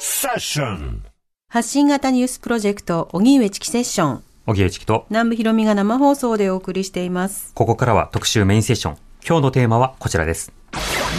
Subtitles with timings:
[0.00, 1.02] セッション
[1.48, 4.24] 発信型ニュースプロジェクト、荻上チキセッション。
[4.44, 7.52] 荻上チキと、南部ひろみが生放送でお送りしています。
[7.54, 8.96] ここからは特集メインセッション。
[9.26, 10.52] 今日のテーマはこちらです。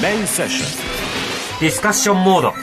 [0.04, 2.54] メインセッショディスカッションモード。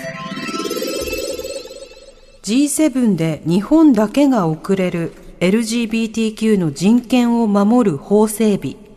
[2.45, 8.90] G7 で日本だけが遅れる LGBTQ の人権を守る法整備。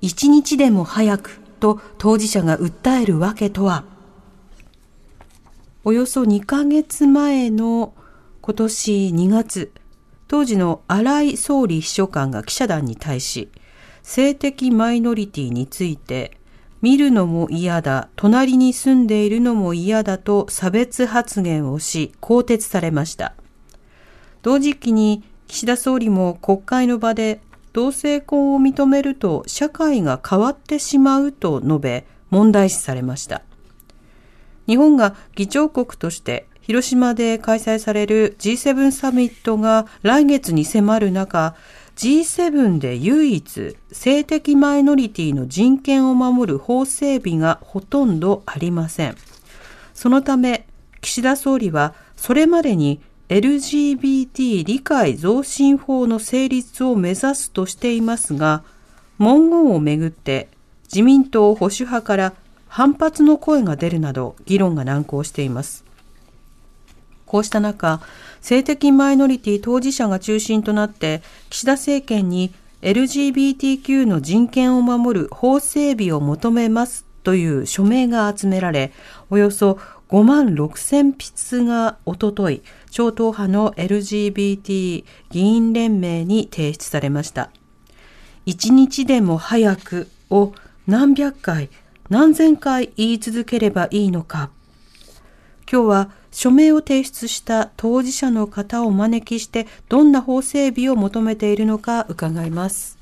[0.00, 3.84] 一日でも早くと当事者が訴えるわけとは
[5.82, 7.94] およそ2ヶ月前の
[8.42, 9.72] 今年2月、
[10.28, 13.50] 当時の荒井総理秘書官が記者団に対し、
[14.02, 16.36] 性的マイノリティについて、
[16.82, 23.34] 見るのも嫌だ、隣に住んでいるのも嫌だと差別発言をし、更迭されました。
[24.42, 27.40] 同時期に岸田総理も国会の場で
[27.72, 33.42] 同性婚を認めると社会が変わってしまうと述べ問題視されました。
[34.66, 41.56] 日本が議長国として広島で開催される G7 サミットが来月に迫る中、
[41.96, 49.16] G7 で唯一性的マイノリティの人権を守る法整備がほとんどありません。
[49.94, 50.66] そのため、
[51.00, 58.64] 岸田総理はそれまでに LGBT 理解増進法の成立を目指すとしていますが、
[59.18, 60.48] 文言をめぐって
[60.92, 62.32] 自民党保守派から
[62.66, 65.84] 反発の声が出るなど議論が難航しています。
[67.24, 68.00] こうした中、
[68.40, 78.90] 性的マイノリティ当事者が中心となって、岸田政権に LGBTQ の人権を守る法整備を求めますという署名が集められ、
[79.30, 87.50] およそ5万6千筆がおととい、超党派の LGBT 議員連盟に提出されました。
[88.46, 90.52] 一日でも早くを
[90.86, 91.70] 何百回、
[92.08, 94.50] 何千回言い続ければいいのか。
[95.70, 102.99] 今日は署名を提出した当事者の方をお招きしてどんな法整備を求めているのか伺います。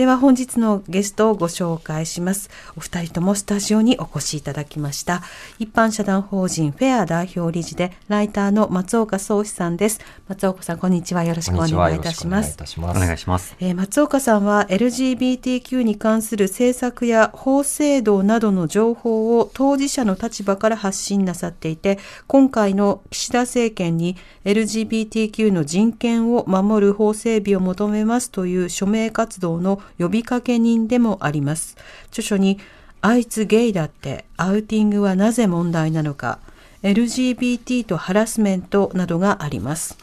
[0.00, 2.48] では本日のゲストをご紹介します。
[2.74, 5.20] お二人ともスタジオにお越しいただきました。
[5.58, 10.00] 一般社団法人フェア代表理事でライターの松岡壮志さんです。
[10.26, 11.22] 松岡さんこんにちは。
[11.24, 12.56] よろしくお願いいたします。
[12.78, 13.54] お願いします。
[13.60, 24.16] えー、松岡さんは LGBTQ に関する政策や法制度などの情報を当事者の立場から発信なさっていて、今回の岸田政権に
[24.46, 31.76] LGBTQ の人権を守る法整備を求めますという署名活動の呼びかけ人でもあります。
[32.08, 32.58] 著書に、
[33.02, 36.38] あいつゲイだってアウティングはなぜ問題なのか、
[36.82, 39.98] LGBT とハラスメントなどがあります。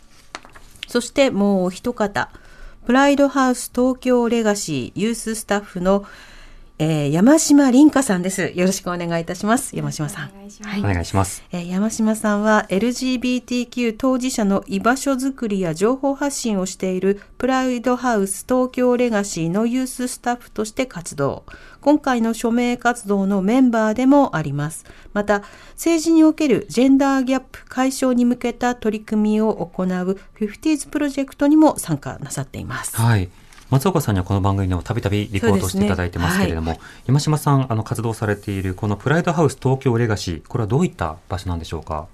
[0.87, 2.29] そしてもうお一方、
[2.85, 6.05] プライドハウス東京レガシーユーススタッフの、
[6.79, 8.51] えー、山島凛香さんです。
[8.53, 9.75] よろしくお願いいたします。
[9.75, 10.29] 山島さん。
[10.61, 11.43] はい、お願いします。
[11.51, 21.45] えー、山島さんは LGBTQ 当事者の居場所づくりや情報発信をしているプライドハウス東京レガシーのユーススタッフとして活動。
[21.81, 24.85] 今回の署名活動のメンバーでもあります。
[25.13, 29.87] また、政治におけるジェンダーギャップ解消に向けた取り組みを行う
[30.39, 32.95] 50s プロジェクトにも参加なさっています。
[32.97, 33.29] はい。
[33.69, 36.77] 松岡さんにはこの番組でもたびたびリポートしていただいてますけれども、ね。
[36.77, 42.07] はい、山島さんあの活動されているこのプライドハウス東京レガシーこれはどういった場所なんでしょうか？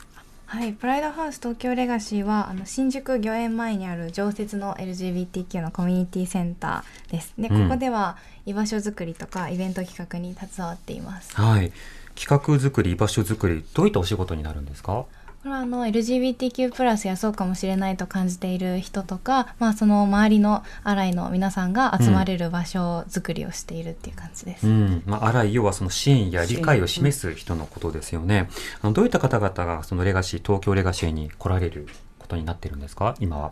[0.47, 7.33] はい、プライドハウス東京レガシーはあの新宿御苑前にある常設の LGBTQ のコミュニティセンターです。
[7.37, 11.35] で、ここでは居場所づくりとかイベント企画に携わっています。
[11.35, 11.71] はい、
[12.15, 15.05] 企画作り、居場所づくり、どういったお仕事になるんですか？
[15.43, 24.65] これはあの LGBTQ+ プラスやそうかもしれないと感じている人とか、まあ、その周りのアライの皆さんが集まれる場所づくりをしているっていう感じです。
[24.65, 28.49] うん、まあ、アライ要はその支援や理解を示す人のことですよね。
[28.81, 31.89] あのどういった方々がそのレガシー東京レガシーに来られる
[32.19, 33.15] ことになってるんですか？
[33.19, 33.51] 今は。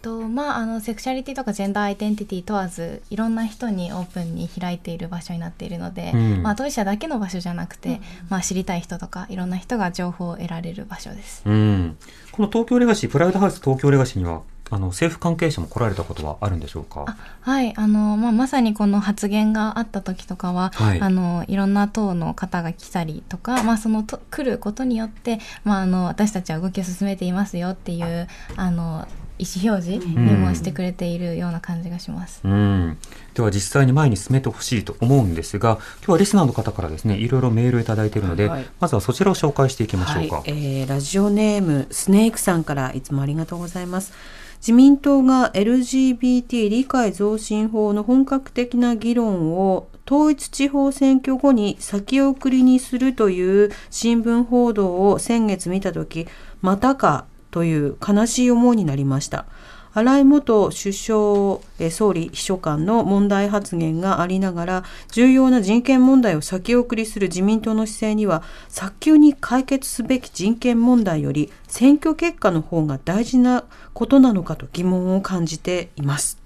[0.00, 8.00] とまあ、あのセクシャリティとかジェンダーアイデンティティ問わずいろんな人にオープンに開いている場所になっているので、うん、まあ、当事者だけの場所じゃなくて、うん、
[8.30, 11.96] まあ、知りたい人とかいろんな人が情報を得られる場所です、うん、
[12.32, 17.16] この東京レガシープライドハウス東京レガシーにはあの政府関係者も来られたことはあるんでしょうか？
[17.40, 17.74] はい。
[17.74, 29.08] あの、まあ、まさにこの発言があった時とかは、はい、あのいろんな党の方が来たりとか、まあ、そのと来ることによって、まあ、あの私たちは動きを進めていますよっていうあの
[29.38, 32.40] 意思表示にもしてくれているような感じがします。
[32.44, 32.98] うん、
[33.34, 44.12] では実際に前に進めてほしいと思うんですが今日はリスナーの方からですねいろいろメールを頂いているので、はい、まずはそちらを紹介していきましょうか、はい、えー、ラジオネームスネークさんからいつもありがとうございます。
[44.60, 56.26] 自民党が LGBT 理解増進法の本格的な議論を統一地方選挙後に先送りにするという新聞報道を先月見たとき、
[56.60, 59.46] またかという悲しい思いになりました。
[59.94, 76.38] 荒井元首相、総理秘書官の問題発言がありながら、重要な人権問題を先送りする自民党の姿勢には、早急に解決すべき人権問題より、選挙結果の方が大事なことなのかと疑問を感じています。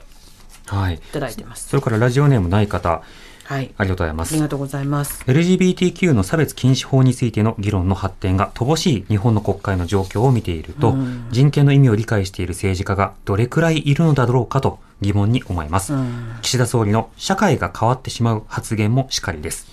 [0.67, 0.95] はい。
[0.95, 1.69] いただいてます。
[1.69, 3.03] それからラジオネームない方。
[3.45, 3.71] はい。
[3.77, 4.33] ありがとうございます。
[4.33, 5.25] ありがとうございます。
[5.27, 15.95] LGBTQ の差別禁止法についての議論の発展が乏しい日本の国会の状況を見ていると、うん、人権の意味を理解している政治家がどれくらいいるのだろうかと疑問に思います。
[15.95, 19.67] うん、岸田総理の社会が変わってしまう発言もしかりです。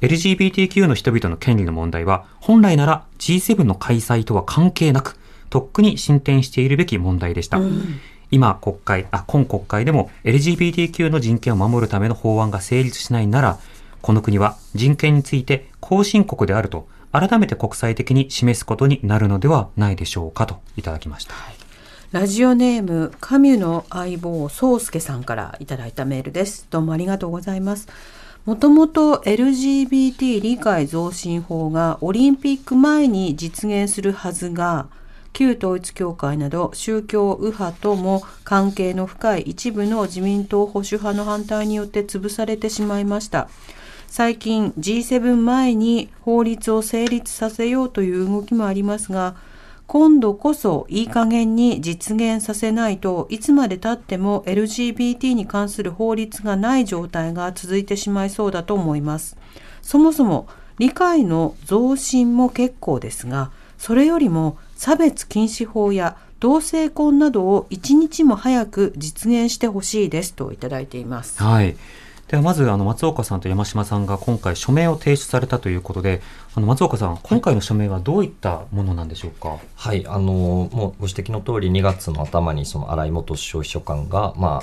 [0.00, 5.16] LGBTQ の人々の権利の問題は、本来なら G7 の開催とは関係なく、
[5.48, 7.58] とっくに進展しているべき問題でした。
[7.58, 8.00] うん
[8.30, 13.58] 今国会、あ、今国会でも LGBTQ の人権を守るための法案が成立しないなら、
[14.02, 21.34] この国は人権について後進国であると改めて国際的に示すことになるのではないでしょうかといただきました。
[22.12, 26.66] ラジオネーム、カミュの相棒、宗介さんからいただいたメールです。
[26.70, 27.88] どうもありがとうございます。
[28.44, 34.86] もともと LGBT 理解増進法がオリンピック前に実現するはずが、
[35.36, 43.50] 旧統一教会など宗教右派とも関係の深い一部の自民党保守派の反対によって潰されてしまいました。
[44.08, 49.36] 最近 G7 前に法律を成立させようという動きもありますが、
[49.86, 59.36] 今度こそいい加減に実現させないといつまで経っても LGBT に関する法律がない状態が続いてしまいそうだと思います。
[59.82, 60.48] そもそも
[60.78, 71.42] 理解の増進も結構ですが、それよりも差別禁止法や同性婚などを一日も早く実現してほしいですといただいています。
[71.42, 71.76] はい。
[72.28, 76.22] ではまずあの松岡さんと山島さんが今回署名を提出されたということで、
[76.56, 79.58] あの松岡さん、今回の署名はどういったものなんでしょうか？
[79.76, 84.62] はい、あのもうご指摘の通り2月の頭にその新井元首相秘書官がまあ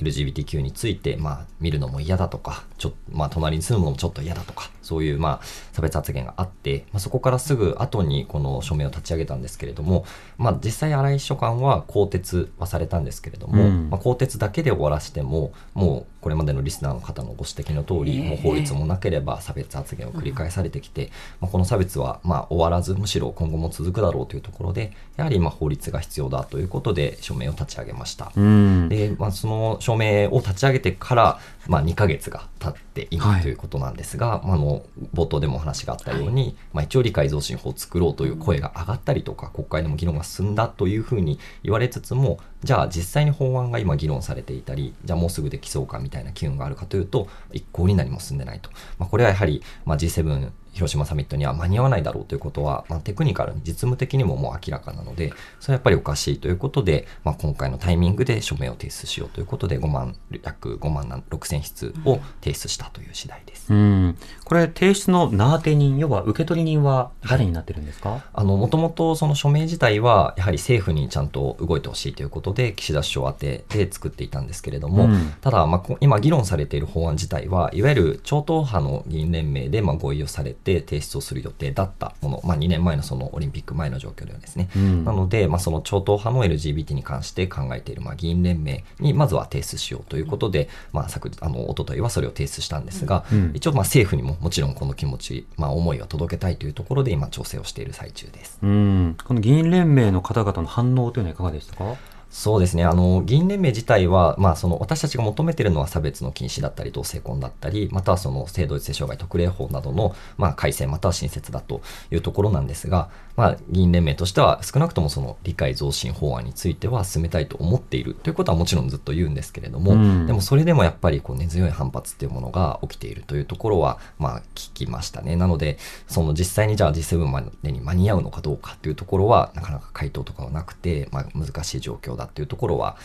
[0.00, 10.04] LGBTQ について、まあ、見るのも嫌だとか、ちょまあ、隣に住むのもちょっと嫌だとか、そういう、まあ、差別発言があって、まあ、そこからすぐ後にこの署名を立ち上げたんですけれども、
[10.36, 21.10] まあ、実際荒井秘書官は更迭はされたんですけれども、うん、まあ、更迭だけで終わらせても、もうこれまでのリスナーの方のご指摘の通り、もう法律もなければ差別発言を繰り返されてきて、
[21.40, 28.32] まあ、この差別はまあ終わらず、むしろ今後も続くだろうというところで、やはりまあ法律が必要だということで署名を立ち上げました。
[28.34, 34.82] で、まあ、その署名を立ち上げてから、まあ、2か月が経っていないということなんですが、はい、まあ、の
[35.14, 48.68] 冒頭でもお話があったように、はい、まあ、一応理解増進法を作ろうという声が上がったりとか、国会でも議論が進んだというふうに言われつつも、じゃあ実際に法案が今議論されていたり、じゃあもうすぐできそうかみたいな機運があるかというと、一向に何も進んでないと。
[48.98, 63.72] まあ、これはやはり、まあ、G7 広島サミットには間に合わないだろうということは、まあ、テクニカルに実務的にももう明らかなので、それはやっぱりおかしいということで、まあ、今回のタイミングで署名を提出しようということで、5万、約5万6千筆を提出したという次第です。
[63.72, 98.58] うん、これ、提出の名当て人、要は受取人は誰になってるんですか、はい、あの、もともとその署名自体は、やはり政府にちゃんと動いてほしいということで、岸田首相宛てで作っていたんですけれども、うん、ただ、まあ、今議論されている法案自体は、いわゆる超党派の議員連盟でまあ合意をされて提出をする予定だったもの、まあ、2年前のそのオリンピック前の状況ではですね、うん、なので、まあ、その超党派の LGBT に関して考えているまあ議員連盟にまずは提出しようということで、まあ、昨あの一昨日はそれを提出したんですが、うん、一応まあ政府にももちろんこの気持ち、まあ、思いを届けたいというところで今調整をしている最中です。
[98.62, 101.96] うん、この議員連盟の方々の反応というのはいかがでしたか？
[102.30, 102.84] そうですね。
[102.84, 111.80] あの、議員連盟自体は、まあ、その、私たちが求めているのは差別の禁止だったり、同性婚だったり、またはその、性同一性障害特例法などの、まあ、改正または新設だと
[112.10, 125.36] いうところなんですが、まあ、議員連盟としては、少なくともその、理解増進法案については進めたいと思っているということはもちろんずっと言うんですけれども、うん、でもそれでもやっぱり、こう、根強い反発っていうものが起きているというところは、まあ、聞きましたね。
[125.36, 125.78] なので、
[126.08, 132.96] その、実際にじゃあ G7 までに間に合うのかどうかっていうところは、なかなか回答とかはなくて、まあ、難しい状況だっていうところは、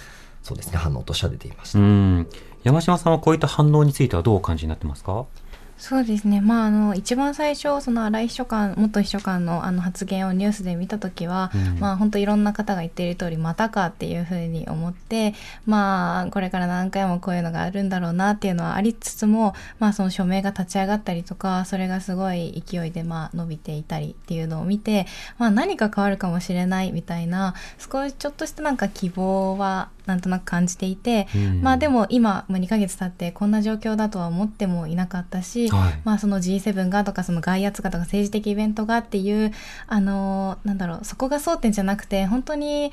[0.41, 1.79] そうですね反応としては出ていました。
[2.63, 5.25] 山島さんはこういった反応についてはどうお感じになってますか？
[5.83, 15.33] そうですね、まあ、あの一番最初その新井秘書官元秘書官のあの発言をニュースで見た時は、うん、まあ、本当いろんな方が言っている通りまたかっていうふうに思って、
[15.65, 25.05] まあ、これから何回もこういうのがあるんだろうなっていうのはありつつも、まあ、その署名が立ち上がったりとかそれがすごい勢いでまあ伸びていたりっていうのを見て、
[25.37, 39.51] まあ、何か変わるかもしれないみたいな少しちょっとしたなんか希望はなんとなく感じていて、うん、まあでも今もう2ヶ月経ってこんな状況だとは思ってもいなかったし、はい、まあその G7 がとかその外圧がとか政治的イベントがっていう
[39.87, 42.91] あのなんだろうそこが争点じゃなくて本当に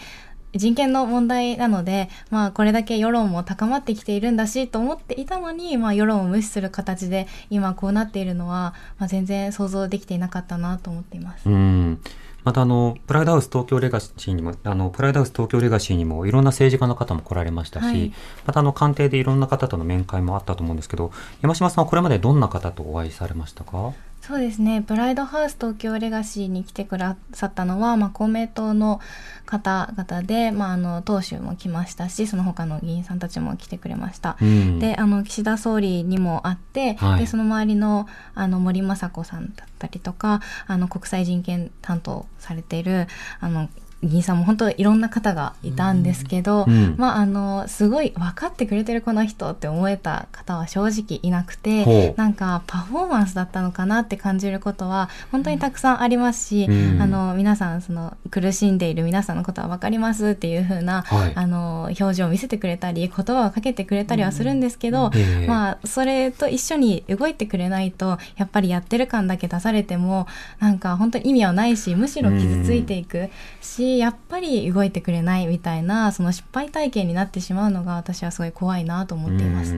[0.54, 11.48] 人権の問題なので、まあ、これだけ世論も高まってきているんだしと思っていたのに、まあ、世論を無視する形で今こうなっているのは、まあ、全然想像できていなかったなと思っています。
[11.48, 12.00] うん
[12.44, 18.12] またあの、プライドハウス東京レガシーにも、あの、プライドハウス東京レガシーにもいろんな政治家の方も来られましたし、はい、
[18.46, 23.92] またあの、官邸でいろんな方との面会もあったと思うんですけど、山島さんはこれまでどんな方とお会いされましたか？
[24.20, 24.82] そうですね。
[24.82, 29.00] プライドハウス東京レガシーに来てくださったのは、まあ、公明党の
[29.46, 43.08] 方々で、まあ、あの党首も来ましたしその他の議員さんたちも来てくれました、うん、であの岸田総理にも会って、はい、でその周りのあの森雅子さんだったりとかあの国際人権担当されている
[43.40, 43.68] あの
[44.02, 70.26] 議員さんも本当いろんな方がいたんですけど、うん、まああのすごい分かってくれてるこの人って思えた方は正直いなくてなんかパフォーマンスだったのかなって感じることは本当にたくさんありますし、うん、あの皆さんその苦しんでいる皆さんのことは分かりますっていう風な、はい、あの表情を見せてくれたり言葉をかけてくれたりはするんですけど、うん、まあそれと一緒に動いてくれないとやっぱりやってる感だけ出されても
[70.58, 73.28] なんか本当に意味はないしむしろ傷ついていく
[73.60, 79.76] し、やっぱり動いてくれないみたいなその失敗体験になってしまうのが私はすごい怖いなと思っています。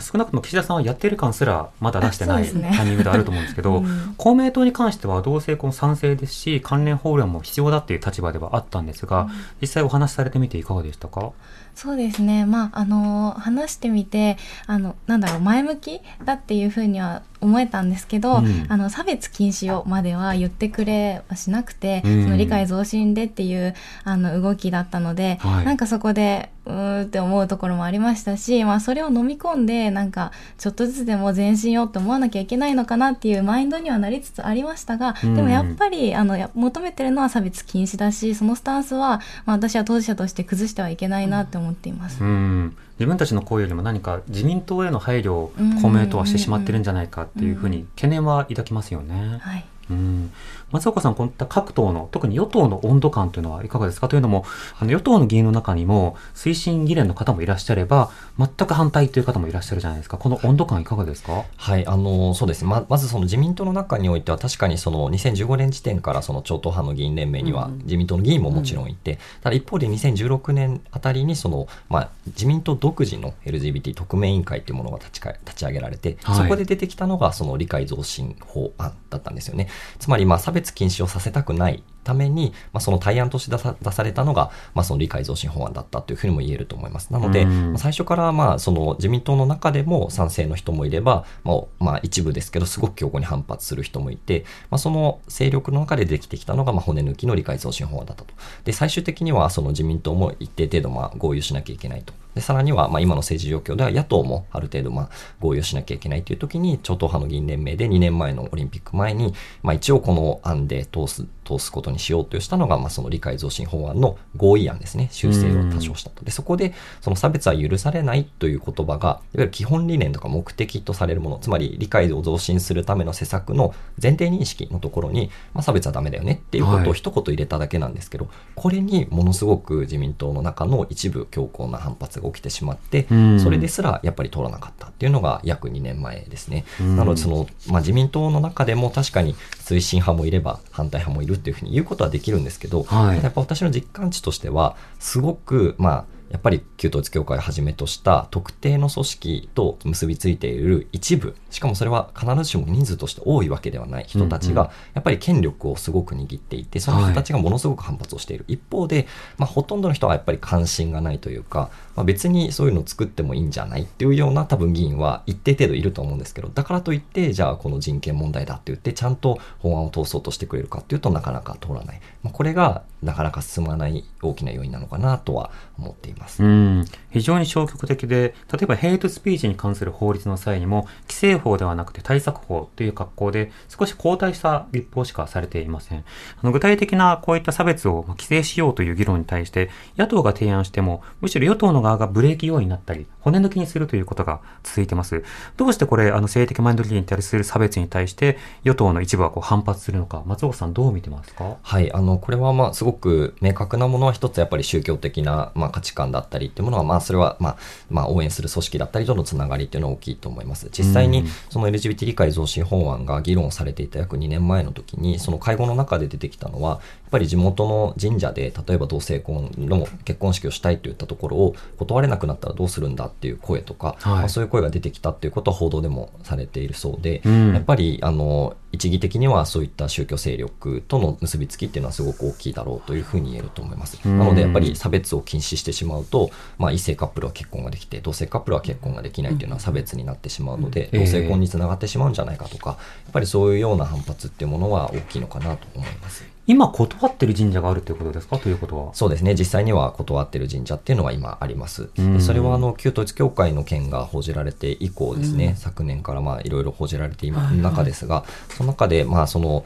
[0.00, 9.30] 少なくとも岸田さんはやってる感すらまだ出してないタイミングであると思うんですけど、 うん、公明党に関しては同性婚賛成ですし関連法案も必要だっていう立場ではあったんですが、うん、
[9.62, 11.32] 実際お話しされてみていかがでしたか？
[11.74, 12.46] そうですね。
[12.46, 23.74] まあ、あの、話してみて、あの、なんだろう、前向きだっていうふうには思えたんですけど、うん、あの、差別禁止をまでは言ってくれはしなくて、うん、その理解増進でっていう、
[24.04, 42.22] あの、動きだったので、はい、なんかそこで、うーって思うところもありましたし、まあ、それを飲み込んで、なんか、ちょっとずつでも前進をって思わなきゃいけないのかなっていうマインドにはなりつつありましたが、でもやっぱり、あの、求めてるのは差別禁止だし、そのスタンスは、まあ、私は当事者として崩してはいけないなって思っています。
[42.22, 49.38] うん自分たちの声よりも何か自民党への配慮を公明党はしてしまってるんじゃないかっていうふうに懸念は抱きますよね。
[49.40, 50.32] はいうん、
[50.72, 54.08] 松岡さん、こういった各党の、特に与党の温度感というのはいかがですか？
[54.08, 54.44] というのも、
[54.80, 61.44] あの与党の議員の中にも、推進議連の方もいらっしゃれば、全く反対という方もいらっしゃるじゃないですか、この温度感、いかがですか？
[61.56, 62.62] はい、あのそうです。
[62.62, 79.68] ね、ままずその自民党の中においては、確かにその2015年時点からその超党派の議員連盟には、自民党の議員ももちろんいて、うん、ただ一方で2016年あたりにその、まあ、自民党独自の LGBT 特命委員会というものが立ちか立ち上げられて、はい、そこで出てきたのが、その理解増進法案だったんですよね。
[79.98, 87.12] つまり、まあ、差別禁止をさせたくないために、まあ、その対案として出さ出されたのが、まあ、その理解増進法案だったというふうにも言えると思います。
[87.12, 98.34] なので、うん、最初からまあその自民党の中でも賛成の人もいれば、まあ、まあ、一部ですけど、すごく強硬に反発する人もいて、まあ、その勢力の中でできてきたのが、まあ、骨抜きの理解増進法案だったと。
[98.64, 102.14] で、最終的にはその自民党も一定程度まあ合意しなきゃいけないと。
[102.36, 115.08] でさらには、まあ、今の政治状況では野党もある程度、まあ、合意をしなきゃいけないという時に、超党派の議員連盟で2年前のオリンピック前に、まあ、一応この案で通す、通すことにしようとしたのが、まあ、その理解増進法案の合意案ですね。
[115.12, 116.24] 修正を多少したと。
[116.24, 133.06] で、そこで、その差別は許されないという言葉が、いわゆる基本理念とか目的とされるもの、つまり理解を増進するための施策の前提認識のところに、まあ、差別はダメだよねっていうことを一言入れただけなんですけど、はい、これにものすごく自民党の中の一部強硬な反発が起きてしまって、
[133.38, 136.64] それですらやっぱり通らなかったっていうのが約2年前ですね。
[136.80, 139.34] なのでその、まあ、自民党の中でも確かに
[139.66, 159.06] 推進派もいれば反対派もいるっていうふうに言うことはできるんですけど、はい、やっぱ私の実感値としてはすごくまあやっぱり旧統一教会をはじめとした特定の組織と結びついている一部しかもそれは必ずしも人数として多いわけではない人たちがやっぱり権力をすごく握っていてその人たちがものすごく反発をしている、はい、一方で、
[159.38, 176.42] まあ、ほとんどの人はやっぱり関心がないというか、まあ、別にそういうのを作ってもいいんじゃないっていうような多分議員は一定程度いると思うんですけどだからといってじゃあこの人権問題だって言ってちゃんと法案を通そうとしてくれるかっていうとなかなか通らない、まあ、これがなかなか進まない大きな要因なのかなとは思っています。
[176.42, 176.84] うん。
[177.10, 185.98] 非常に消極的で、例えばヘイトスピーチに関する法律の際にも、規制法ではなくて対策法という格好で、少し後退した立法しかされていません。
[185.98, 186.04] あ
[186.42, 195.22] の具体的なこういった差別を規制しようという議論に対して、野党が提案しても、むしろ与党の側がブレーキ要因になったり、骨抜きにするということが続いてます。
[195.56, 201.56] どうしてこれ、あの性的マインドリティに対する差別に対して、与党の一部はこう反発するのか、松岡さんどう見てますか？
[201.62, 207.56] はい、あの、これはまあ、すごく明確なものは一つやっぱり宗教的な、まあ、価値観だったりっていうものは、まあ、それは、まあ、
[207.90, 210.68] まあ、応援する組織だったりとのつながりっていうのは大きいと思います。
[210.70, 233.96] 実際に、その LGBT 理解増進法案が議論されていた約2年前の時に、その会合の中で出てきたのは、やっぱり地元の神社で、例えば同性婚の結婚式をしたいといったところを断れなくなったらどうするんだっていう声とか、はい、まあ、そういう声が出てきたっていうことは報道でもされているそうで、うん、やっぱり、あの、一義的にはそういった宗教勢力との結びつきっていうのはすごく大きいだろうというふうに言えると思います。
[234.04, 242.76] なのでやっぱり差別を禁止してしまうと、まあ、異性カップルは結婚ができて同性カップルは結婚ができないっていうのは差別になってしまうので、同性婚につながってしまうんじゃないかとかや
[243.10, 246.24] っぱりそういうような反発っていうものは大きいのかなと思います。
[246.48, 248.38] 今断ってる神社があるということですか？
[248.38, 248.94] ということは。
[248.94, 249.34] そうですね。
[249.34, 251.90] 実際には断ってる神社っていうのは今あります。
[251.96, 259.64] でそれはあの旧統一教会の件が報じられて以降ですね、昨年からまあいろいろ報じられている中ですが、その中でまあその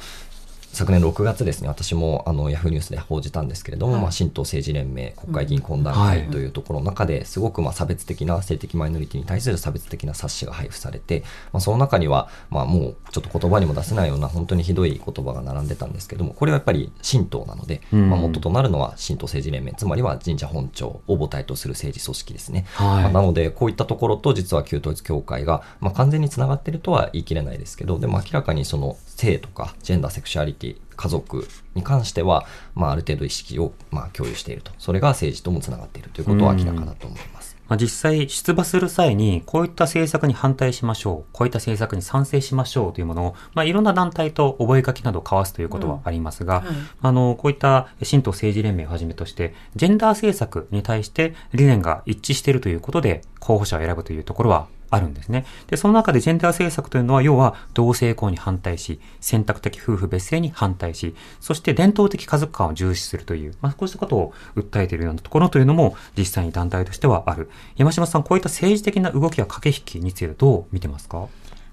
[0.72, 22.66] 昨年6月ですね、私もあのヤフーニュースで報じたんですけれども、はい、まあ、神道政治連盟国会議員懇談会というところの中ですごくまあ差別的な性的マイノリティに対する差別的な冊子が配布されて、まあ、その中には、まあ、もうちょっと言葉にも出せないような本当にひどい言葉が並んでたんですけども、これはやっぱり神道なので、うん、まあ、元となるのは神道政治連盟、つまりは神社本庁を母体とする政治組織ですね。
[22.74, 30.59] はい、まあ、なので、こういったところと実は旧統一教会が、まあ、完全につながっているとは言い切れないですけど、でも明らかにその性とかジェンダー、セクシュアリティ、
[30.96, 34.72] 家族に関しては、まあ、ある程度意識を、まあ、共有していると。
[34.78, 37.56] それが政治ともつながっているということは明らかだと思います。
[37.70, 55.46] まあ、実際出馬する際にこういった政策に反対しましょう、こういった政策に賛成しましょうというものを、まあ、いろんな団体と覚書などを交わすということはありますが、うんはい、あの、こういった新党政治連盟をはじめとして、ジェンダー政策に対して理念が一致しているということで候補者を選ぶというところはあるんですね。
[55.68, 67.50] で、その中でジェンダー政策というのは、要は同性婚に反対し、選択的夫婦別姓に反対し、そして伝統的家族観を重視するという、まあ、こうしたことを訴えているようなところというのも、実際に団体としてはある。
[67.76, 71.28] 山島さん、こういった政治的な動きや駆け引きについてどう見てますか？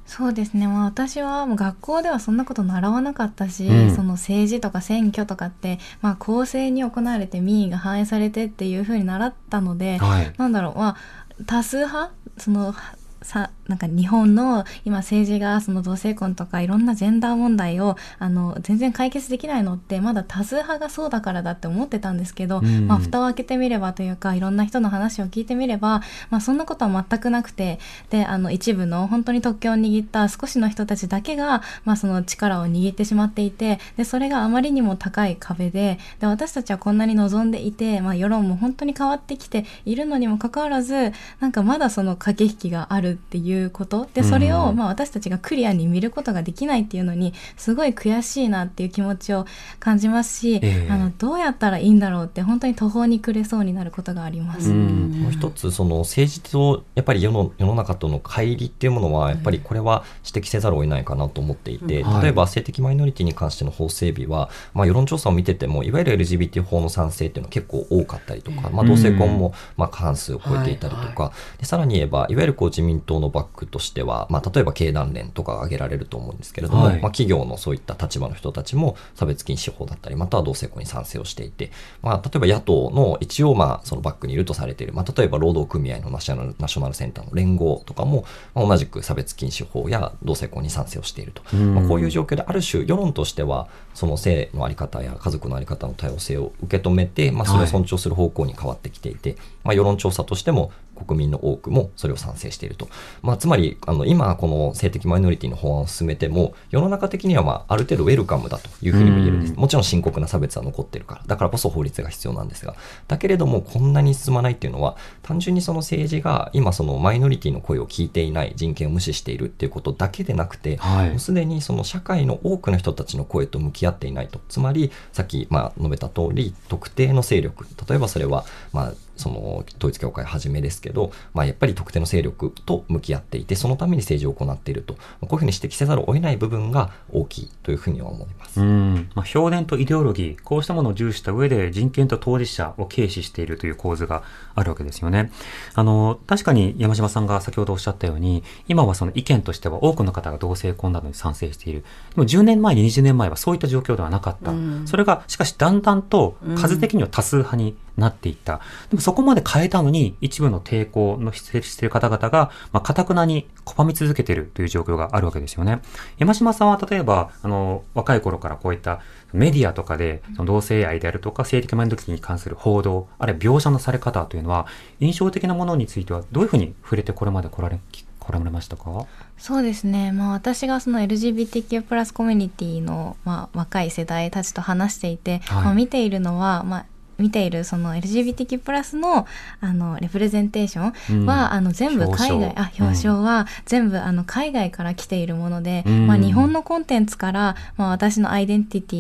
[0.06, 10.98] そうですね、まあ、私はもう学校ではそんなこと習わなかったし、うん、その政治とか選挙とかって、まあ、公正に行われて民意が反映されてっていうふうに習ったので、はい、なんだろう、まあ、
[11.46, 12.14] 多数派？
[12.38, 12.74] その
[13.22, 44.08] さなんか日本の今政治がその同性婚とかいろんなジェンダー問題をあの全然解決できないのってまだ多数派がそうだからだって思ってたんですけど、うん、まあ、蓋を開けてみればというかいろんな人の話を聞いてみれば、まあ、そんなことは全くなくてであの一部の本当に特権を握った少しの人たちだけが、まあ、その力を握ってしまっていてでそれがあまりにも高い壁でで私たちはこんなに望んでいて、まあ、世論も本当に変わってきているのにもかかわらずなんかまだその駆け引きがあるっていうこと？
[44.14, 49.46] でそれをまあ私たちがクリアに見ることができないっていうのにすごい悔しいなっていう気持ちを
[49.80, 54.70] 感じますし、えー、あのどうやったらいいんだろうって本当に途方に暮れそうになることがあります。
[54.70, 91.42] もう一つその政治とやっぱり世の世の中との乖離っていうものはやっぱりこれは指摘せざるを得ないかなと思っていて、例えば性的マイノリティに関しての法整備は、まあ、世論調査を見ててもいわゆる LGBT 法の賛成っていうのは結構多かったりとか、まあ、同性婚もまあ過半数を超えていたりとか、でさらに言えばいわゆるこう自民党のバックとしては、まあ、例えば経団連とかが挙げられると思うんですけれども、はい、まあ、企業のそういった立場の人たちも差別禁止法だったり、または同性婚に賛成をしていて、まあ、例えば野党の一応、まあ、そのバックにいるとされている、まあ、例えば労働組合のナショナルナショナルセンターの連合とかも、まあ、同じく差別禁止法や同性婚に賛成をしていると。
[91.56, 102.90] まあ、こういう状況で、ある種、世論としては、その性のあり方や家族のあり方の多様性を受け止めて、まあ、それを尊重する方向に変わってきていて、はい、まあ、世論調査としても国民の多くもそれを賛成していると。
[103.22, 109.54] まあ、つまり、あの、今、この性的マイノリティの法案を進めても、世の中的には、まあ、ある程度ウェルカムだというふうにも言えるんです。
[109.54, 111.22] もちろん深刻な差別は残ってるから。
[111.28, 112.76] だからこそ法律が必要なんですが。
[113.08, 124.40] だけれども、こんなに進まないっていうのは、単純にその政治が今、そのマイノリティの声を聞いていない、人権を無視しているっていうことだけでなくて、はい、もうすでにその社会の多くの人たちの声と向き合っていないと。
[124.50, 134.96] つまり、さっき、まあ、述べた通り、特定の勢力、例えばそれは、まあ、その統一教会はじめですけど、まあ、やっぱり特定の勢力と向き合っていてそのために政治を行っていると。
[134.96, 138.62] こういうふうに指摘せざるを得ない部分が大きいというふうには思います。
[138.62, 139.10] うん。
[139.16, 144.24] まあ、評伝とイデオロギーこうしたものを重視した上で人権と当事者を軽視しているという構図が
[144.56, 145.32] あるわけですよね。
[145.74, 151.84] あの確かに山島さんが先ほどおっしゃったように今はその意見としては多くの方が同性婚などに賛成している。
[152.16, 154.52] でも10年前に20年前はそういった状況ではなかった、
[154.86, 158.62] それがしかしだんだんと数的には多数派になっていった。
[158.90, 165.82] でもそこまで変えたのに、一部の抵抗のしている方々が、まあ、かたくなに拒み続けているという状況があるわけですよね。
[166.18, 169.02] 山島さんは例えば、あの、若い頃からこういった
[169.34, 174.68] メディアとかで、その同性愛であるとか性的マインドリティに関する報道、あるいは描写のされ方というのは、
[175.00, 177.80] 印象的なものについてはどういうふうに触れてこれまで来られ、
[178.20, 179.06] 来られましたか？
[179.38, 186.86] そうですね、まあ、私がその LGBTQ+ コミュニティのまあ若い世代たちと話していて、はい、まあ、見ているのは、まあ、
[187.18, 189.28] 見ているその LGBTQ+ プラスの
[189.60, 190.82] あのレプレゼンテーショ
[191.16, 198.96] ンは、うん、あの全部海外あ表彰は全部あの海外から来ているもので、うん、まあ、日本のコンテンツから、まあ、私のアイデンティテ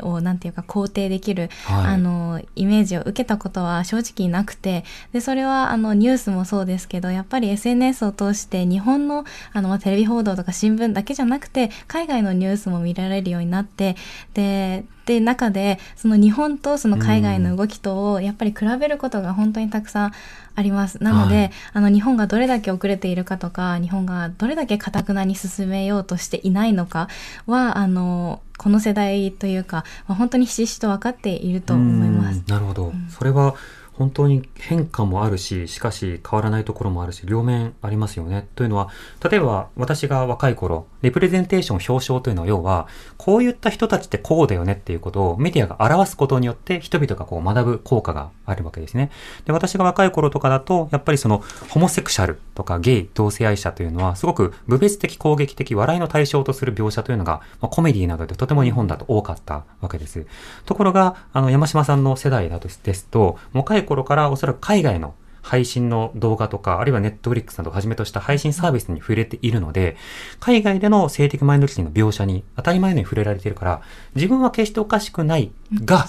[0.00, 13.96] ィをなんていうか肯定できる、はい、あのイメージを受けたことは正直なくてでそれはあのニュースもそうですけどやっぱり SNS を通して日本のあの、まあ、テレビ報道とか新聞だけじゃなくて海外のニュースも見られるようになって
[14.34, 20.12] でって中でその日本とその海外の動きとをやっぱり比べることが本当にたくさん
[20.54, 21.02] あります。
[21.02, 27.08] なので、はい、あの日本がどれだけ遅れているかとか日本がどれだけかたくなに進めようとしていないのか
[27.46, 32.42] はあのこの世代というか、まあ、本当にひしひしと分かっていると思います。
[32.46, 33.56] なるほど、うん、それは
[33.94, 38.48] 本当に変化もあるし、しかし変わらないところもあるし、両面ありますよね。
[38.54, 38.88] というのは、
[39.28, 49.10] 例えば私が若い頃、レプレゼンテーション表彰というのは要は、こういった人たちってこうだよねっていうことをメディアが表すことによって人々がこう学ぶ効果があるわけですね。
[49.44, 60.26] で、私が若い頃とかだと、やっぱりそのホモセクシャルとかゲイ、同性愛者というのはすごく部別的攻撃的笑いの対象とする描写というのが、まあ、コメディなどでとても日本だと多かったわけです。
[60.64, 69.96] ところが、あの山島さんの世代だとですと、若いい頃からおそらく海外の配信の動画とか、あるいはネットフリックスなどをはじめとした配信サービスに触れているので、
[70.38, 73.82] 海外での性的マイノリティの描写に当たり前のように触れられているから、
[74.14, 75.50] 自分は決しておかしくない
[75.84, 76.06] が、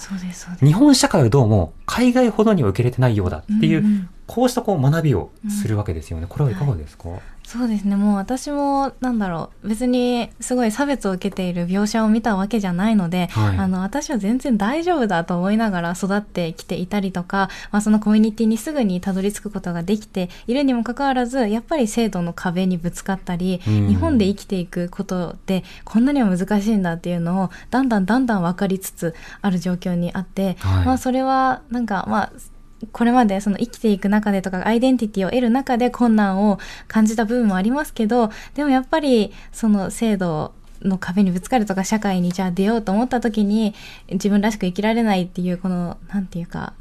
[0.60, 6.28] 日本社会はどうも海外ほどには受け入れてないようだっていう、こうしたこう学びをするわけですよね。
[6.30, 7.96] これはいかがですか、はいそうですね。
[7.96, 9.68] もう私もなんだろう。
[9.70, 32.32] 別にすごい差別を受けている描写を見たわけじゃないので、はい、あの私は全然大丈夫だと思いながら育ってきていたりとか、まあ、そのコミュニティにすぐにたどり着くことができているにもかかわらずやっぱり制度の壁にぶつかったり、うん、日本で生きていくことってこんなにも難しいんだっていうのをだんだんだんだん分かりつつある状況にあって、はい、まあそれはなんかまあ
[32.92, 43.74] これまでその生きていく中でとかアイデンティティを得る中で困難を感じた部分もありますけどでもやっぱりその制度の壁にぶつかるとか社会にじゃあ出ようと思った時に
[44.12, 46.74] 自分らしく生きられないっていうこの何て言うか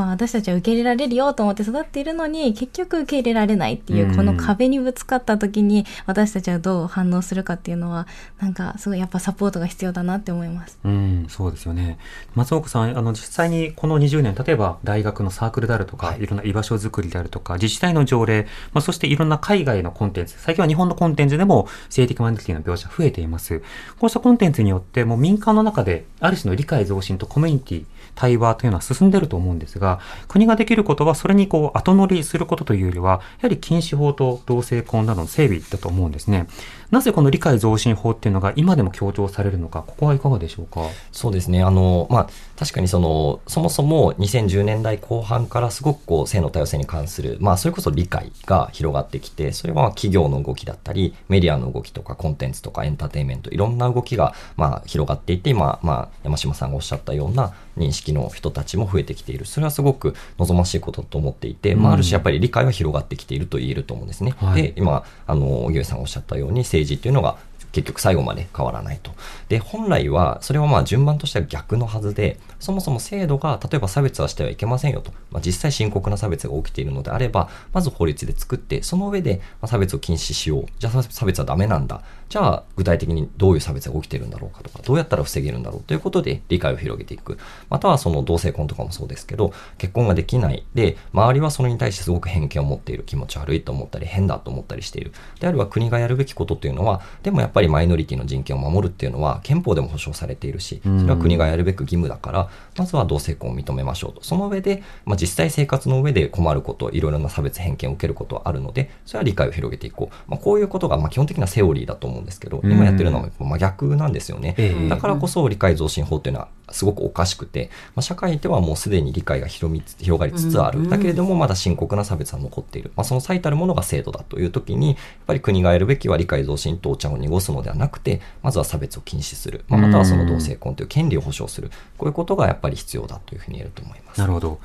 [0.00, 8.06] まあ、私たちは受け入れられるよと思って育っているのに結局受け入れられないっていうこの壁にぶつかった時に私たちはどう反応するかっていうのは
[8.40, 10.78] なんかすごいやっぱサポートが必要だなって思います。
[10.84, 11.98] うんそうですよね。
[12.34, 23.60] 松岡さんあの実際にこの20年例えば大学のサークルであるとか、はい、いろんな居場所づくりであるとか自治体の条例、まあ、そしていろんな海外のコンテンツ最近は日本のコンテンツでも性的マイノリティの描写増えています。
[23.98, 27.84] こうしたコンテンツによってもう民間の中である種の理解増進とコミュニティ
[28.14, 29.89] 対話というのは進んでると思うんですが、
[30.28, 36.46] 国ができることはそれにこう後乗りすることというよりは、やはり禁止法と同性婚などの整備だと思うんですね。
[36.90, 40.80] なぜこの理解増進法っていうのが今でも強調されるのか、ここはいかがでしょうか？
[41.12, 41.62] そうですね。
[41.62, 42.28] あの、まあ、
[42.60, 59.46] 確かにその、そもそも2010年代後半からすごくこう、性の多様性に関する、まあ、それこそ理解が広がってきて、それは企業の動きだったり、メディアの動きとか、コンテンツとかエンターテインメント、いろんな動きが、まあ、広がっていて、今、まあ、山島さんがおっしゃったような認識の人たちも増えてきている。
[59.46, 64.34] それはすごく望ましいことだと思っていて、まあ、ある種やっぱり理解は広がってきていると言えると思うんですね。
[64.36, 67.38] はい、で、今、あの、荻上さんがおっしゃったように、政治っていうのが
[67.72, 69.12] 結局最後まで変わらないと。
[69.48, 75.12] で、本来は、それはまあ順番としては逆のはずで、そもそも制度が、例えば差別はしてはいけませんよと。
[75.30, 80.66] まあ、実際深刻な差別が起きているのであれば、まず法律で作って、その上で、差別を禁止しよう。
[80.78, 82.02] じゃあ差別はダメなんだ。
[82.28, 87.38] じゃあ具体的にどういう差別が起きているんだろうかとか、どうやったら防げるんだろうということで理解を広げていく。
[87.68, 95.12] またはその同性婚とかもそうですけど、結婚ができないで、周りはそれに対してすごく偏見を持っている気持ち悪いと思ったり、変だと思ったりしている。
[95.40, 104.22] であれば国がやるべきことというのは、でもやっぱりマイノリティの人権を守るっていうのは憲法でも保障されているし、それは国がやるべく義務だから、まずは同性婚を認めましょうと。
[104.22, 110.30] その上で、まあ、実際生活の上で困ること、いろいろな差別偏見を受けることはあるので、それは理解を広げていこう。
[110.30, 114.88] まあ、こういうことが、まあ、基本的なセオリーだと思うんですけど、今やってるのは真逆なんですよね。
[114.88, 120.88] だからこそ理解増進法っていうのはすごくおかしくて、まあ、社会ではもうすでに理解が広み広がりつつある。
[120.88, 122.92] だけれども、まだ深刻な差別は残っている。
[122.96, 129.64] まあ、その最たるものが制度だという時に、やっぱり国がやるべきは理解増進とお茶を濁すのではなくて、まずは差別を禁止する。
[129.68, 131.70] まあ、またはその同性婚という権利を保障する。
[131.98, 134.18] こういうことがやっぱり必要だというふうに言えると思います。
[134.18, 134.60] なるほど。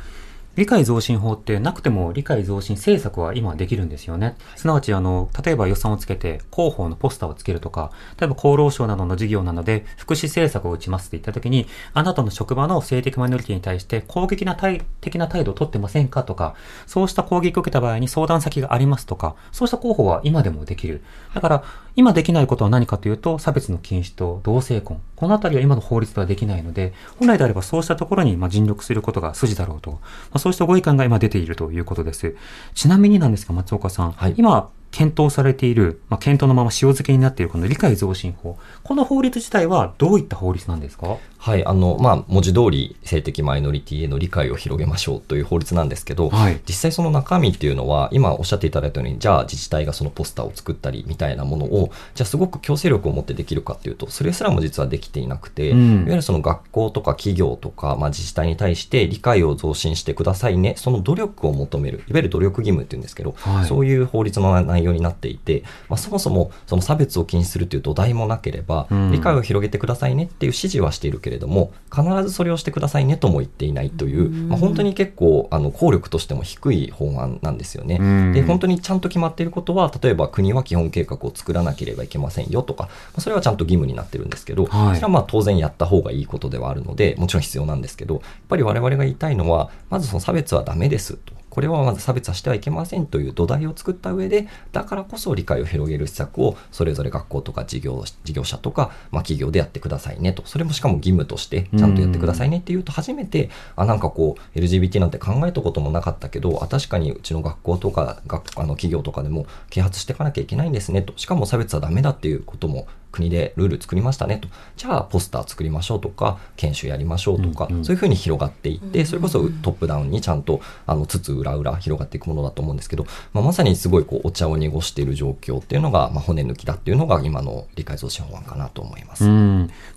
[0.56, 4.38] 理解増進法ってなくても理解増進政策は今できるんですよね。
[4.56, 14.56] すなわち、あの、例えば予算をつけて広報のポスターをつけるとか、例えば厚労省などの事業なので福祉政策を打ちますって言ったときに、あなたの職場の性的マイノリティに対して攻撃な
[15.02, 16.56] 的な態度を取ってませんかとか、
[16.88, 21.04] そうした攻撃を受けた場合に相談先がありますとか、そうした広報は今でもできる。
[21.34, 21.64] だから、
[21.96, 25.02] 今できないことは何かというと、差別の禁止と同性婚。
[25.16, 29.92] このあたりは今の法律ではできないので、本来であればそうしたところにま尽力することが筋だろうと。
[29.92, 30.00] ま
[30.34, 32.36] あ、そうしたご意見が今出ているということです。
[32.74, 38.58] ちなみになんですが、松岡さん、はい、今、検討されている、まあ、検討のまま塩漬けになっているこの理解増進法。
[38.84, 41.18] この法律自体はどういった法律なんですか？
[41.38, 78.00] はい、あの、まあ、文字通り性的マイノリティへの理解を広げましょうという法律なんですけど、はい、実際その中身っていうのは、今おっしゃっていただいたように、じゃあ自治体がそのポスターを作ったりみたいなものを、じゃあすごく強制力を持ってできるかっていうと、それすらも実はできていなくて、うん、いわゆるその学校とか企業とか、まあ、自治体に対して理解を増進してくださいね、その努力を求める、いわゆる努力義務っていうんですけど、はい、そういう法律の内容になっていて、まあ、そもそもその差別を禁止するという土台もなければ、うん、理解を広げてくださいねっていう指示はしているけれども、必ずそれをしてくださいねとも言っていないという、まあ、本当に結構あの効力としても低い法案なんですよね。
[78.34, 91.35] で本当にちゃんと決まっていることは例えば国は基本計画を作らなければいけませんよとかそれはちゃんと義務になってるんですけど、はい、それはまあ当然やった方がいいことではあるのでもちろん必要なんですけどやっぱり我々が言いたいのはまずその差別はダメですと。
[91.56, 114.50] これはまず差別はしてはいけませんという土台を作った上で、だからこそ理解を広げる施策をそれぞれ学校とか事業事業者とか、まあ、企業でやってくださいねと、それもしかも義務としてちゃんとやってくださいねっていうと初めて、あ、なんかこう LGBT なんて考えたこともなかったけど、あ、確かにうちの学校とか学あの企業とかでも啓発していかなきゃいけないんですねと、しかも差別はダメだっていうことも国でルール作りましたねと。
[114.76, 129.24] じゃあポスター作りましょうとか、研修やりましょうとか、うんうん、そういうふうに広がっていって、それこそトップダウンにちゃんと、あの、つつ裏裏広がっていくものだと思うんですけど、まあ、まさにすごいこう、お茶を濁している状況っていうのが、まあ、骨抜きだっていうのが今の理解増進法案かなと思います。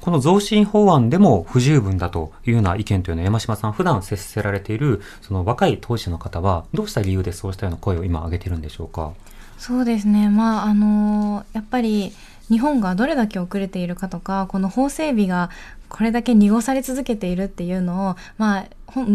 [0.01, 9.13] この増進法案でも不十分だというような意見というのは山島さん、普段接せられている、その若い当事者の方は、どうした理由でそうしたような声を今上げてるんでしょうか？
[9.59, 10.29] そうですね。
[10.29, 12.13] まあ、あのやっぱり、
[12.49, 15.51] 日本がどれだけ遅れているかとかこの法整備が
[15.89, 18.67] これだけ濁され続けているっていうのをまあ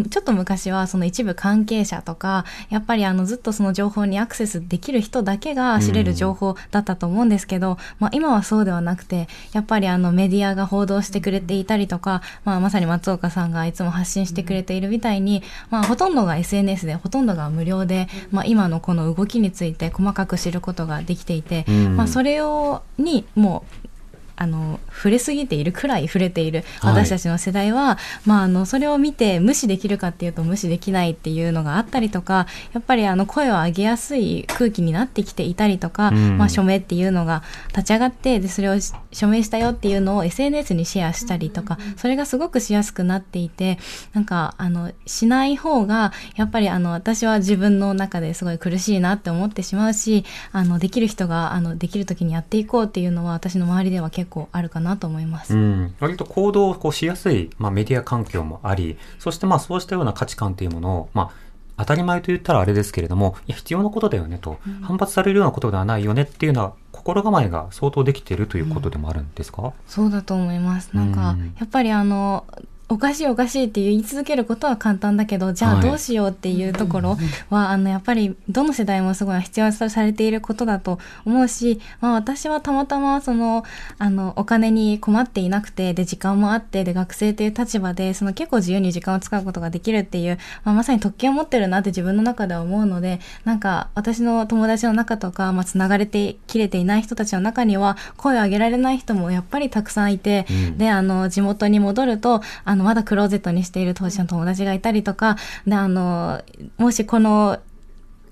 [0.10, 23.88] ちょっと昔はその一部関係者とかやっぱりあのずっとその情報にアクセスできる人だけが知れる情報だったと思うんですけど、うん、まあ、今はそうではなくてやっぱりあのメディアが報道してくれていたりとか、まあ、まさに松岡さんがいつも発信してくれているみたいに、まあ、ほとんどが SNS でほとんどが無料で、まあ、今のこの動きについて細かく知ることができていて、うん、まあ、それをにもう
[24.36, 27.94] あの触れすぎているくらい触れている私たちの世代は、は
[28.26, 38.74] い、まあ、あのそれを見て無視できるかっていうと無視できないっていうのがあったりとかやっぱりあの声を上げやすい空気になってきていたりとか、うん、まあ、署名っていうのが立ち上がってでそれを
[39.12, 43.78] 署名したよっていうのを SNS にシェアしたりとかそれがすごくしやすくなっていて
[44.14, 55.56] なんかあのしない方がやっぱりあの私は自分の中ですごい苦しいなって思ってしまうしあのできる人があのできる時にやっていこうっていうのは私の周りでは結構構あるかなと思います。
[55.56, 61.32] うん、割と行動をこうしやすい、まあ、メディア環境もあり、そしてまあそうしたような価値観というものを、まあ、
[61.78, 70.92] 当たり前と言ったらあれですけれども、いや必要なことだよねと、うん、反発されるようなことではないよねっていうのは、心構えが相当できているということでもあるんですか、うん、そうだと思います。
[70.94, 72.46] なんか、やっぱりあの、
[72.94, 77.18] おかしいおかしいって言い続けることは簡単だけどじゃあどうしようっていうところ
[77.50, 83.64] は、はい、あのやっぱりどの世代もすごい必要とされていることだと思うし、まあ、私はたまたまその
[83.98, 106.42] あのお金に困っていなくてで時間もあってで学生という立場でその結構自由に時間を使うことができるっていう、まあ、まさに特権を持ってるなって自分の中では思うのでなんか私の友達の中とか、まあ、つながれてきれていない人たちの中には声を上げられない人もやっぱりたくさんいて、うん、であの地元に戻るとあのまだクローゼットにしている当時の友達がいたりとか、で、あの、
[106.78, 107.60] もしこの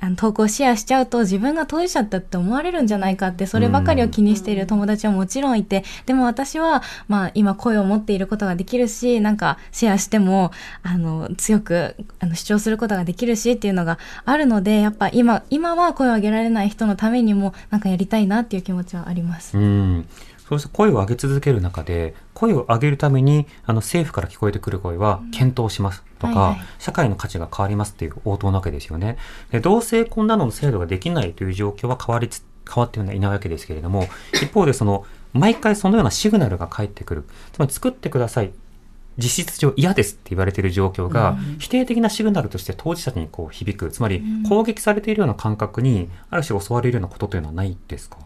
[0.04, 19.56] あの投稿シェアしちゃうと自分が当事者だって思われるんじゃないかってそればかりを気にしている友達はもちろんいて、でも私は、まあ、今声を持っていることができるしなんかシェアしてもあの強くあの主張することができるしっていうのがあるのでやっぱ今今は声を上げられない人のためにもなんかやりたいなっていう気持ちはあります。
[19.56, 20.08] うん
[20.52, 29.18] そうして声を上げ続ける中で、声を上げるために、あの政府から聞こえてくる声は、検討しますとか、はいはい、社会の価値が変わりますっていう応答なわけですよね。
[29.52, 37.24] で同性婚などの制度ができないという状況は変わりつ、変わってはいないわけですけれども、一方でその、毎回そのようなシグナルが返ってくる。
[37.54, 38.52] つまり作ってください。
[39.18, 48.18] 実質上嫌ですって言われている状況が、否定的なシグナルとして当事者にこう響く、つまり攻撃されているような感覚に、ある種襲われるようなことというのはないですか、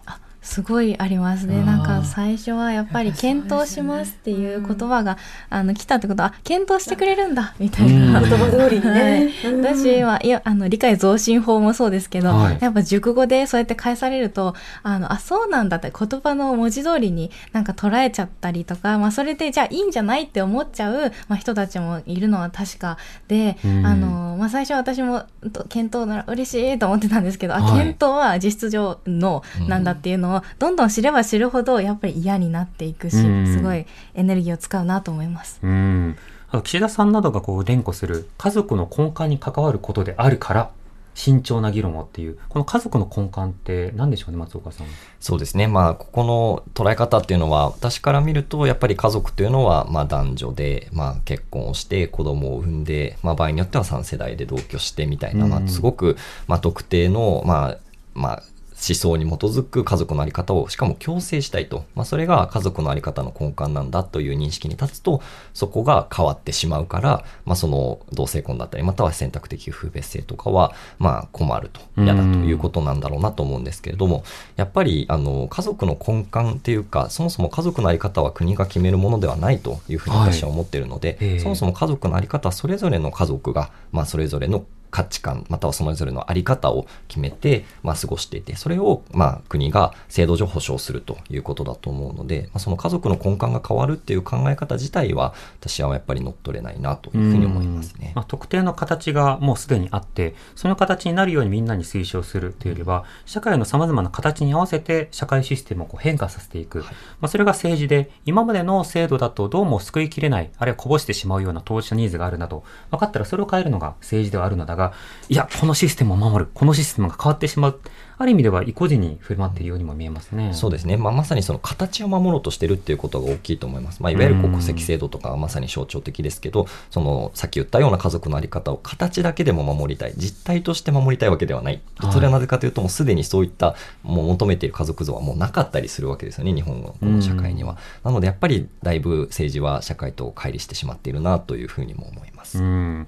[0.45, 1.63] すごいありますね。
[1.65, 5.17] なんか最初はやっぱり検討しますっていう言葉が
[5.49, 8.21] あの来たってことは、検討してくれるんだみたいな。
[8.21, 9.31] 言葉通りにね。
[9.43, 25.23] 私は、いや、あの、理解増進法もそうですけど、はい、やっぱ熟語でそうやって返されると、あの、あ、そうなんだって言葉の文字通りになんか捉えちゃったりとか、まあそれでじゃあいいんじゃないって思っちゃう、まあ、人たちもいるのは確かで、あの、まあ最初私も
[25.69, 35.59] 検討なら嬉しいと思ってたんですけど、あ、検討は実質上のなんだっていうのを、どんどん知れば知るほどやっぱり嫌になっていくし、すごいエネルギーを使うなと思います。
[35.61, 36.17] うん
[36.63, 40.69] 岸田さんなどがこう連呼する家族の根幹に関わることであるから
[41.15, 44.87] 慎重な議論をっていう、この家族の根幹って何でしょうね、松岡さん。
[45.21, 45.67] そうですね。
[45.67, 56.17] まあ、ここの捉え方っていうのは、私から見ると、やっぱり家族というのは、まあ男女で、まあ結婚をして子供を産んで、まあ場合によっては3世代で同居してみたいな、まあすごく、
[56.47, 57.77] まあ特定の、まあ、
[58.13, 58.43] まあ、
[58.87, 65.21] 思想に基づく家族のあり方をしかも強制したいと、まあ、それが家族のあり方の根幹なんだという認識に立つと
[65.53, 71.81] そこが変わってしまうから、まあ、その同性婚だったりまたは選択的夫婦別姓とかは、まあ、困ると。
[71.97, 74.23] 嫌だということなんだろうなと思うんですけれども
[74.57, 98.13] やっぱりあの家族の根幹っていうかそもそも家族のあり方は国が決めるものではないというふうに私は思っているので、はい、そもそも家族のあり方はそれぞれの家族が、まあ、それぞれの価値観、またはそれぞれのあり方を決めて、まあ、過ごしていて、それを、まあ、国が制度上保障するということだと思うので、まあ、その家族の根幹が変わるっていう考え方自体は、私はやっぱり乗っ取れないなというふうに思いますね。
[98.15, 106.83] まあ、特定の形がもうすでにあって、その形になるようにみんなに推奨するというよりは、社会の様々な形に合わせて社会システムをこう変化させていく。
[106.83, 106.87] はい、
[107.19, 114.84] まあ、それが政治で、今までの制度だとどうも救いきれない、あるいはこぼしてしまうような当事者ニーズがあるなと、分かったらそれを変えるのが政治ではあるのだが、
[115.29, 117.79] いや、このシステムを守る、このシステムが変わってしまう。
[118.17, 120.53] ある意味では意固地に振る舞っているようにも見えますね。
[120.53, 120.95] そうですね。
[120.95, 124.01] まあ、まさにその形を守ろうとしてるっていうことが大きいと思います。
[124.01, 130.13] まあ、いわゆる国籍制度とかはまさに象徴的ですけど、その、さっき言ったような家族のあり方を形だけでも守りたい。
[130.15, 131.81] 実態として守りたいわけではない。
[132.13, 137.77] それはなぜかというと、もうすでにそういった、もう求めている家族像はもうなかったりするわけですよね、日本のこの社会には。
[138.03, 142.59] なので、やっぱりだいぶ政治は社会と乖離してしまっているなというふうにも思います。
[142.59, 143.07] うん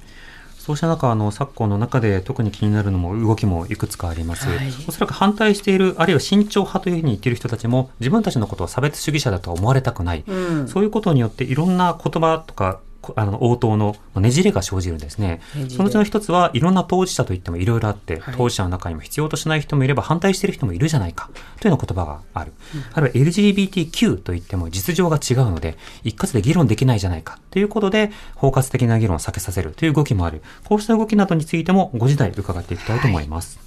[0.67, 12.81] そうした中、あの昨今の中で特に気になるのも動きもいくつかあります、はい、おそらく反対している、あるいは慎重派というふうに言っている人たちも、自分たちのことを差別主義者だとは思われたくない、うん、そういうことによって、いろんな言葉とか
[13.15, 15.41] あの応答のねじれが生じるんですね。
[15.69, 22.53] そのうちの一つはいろんな当事者といってもいろいろあって、はい、当事者の中にも必要としない人もいれば反対している人もいるじゃないかというような言葉がある。
[22.75, 30.41] うん、あるいは LGBTQ といっても実情が違うので、一括で議論できないじゃないかということで、包括的な議論を避けさせるという動きもある。
[30.65, 33.59] こうした動きなどについてもご時代伺っていきたいと思います。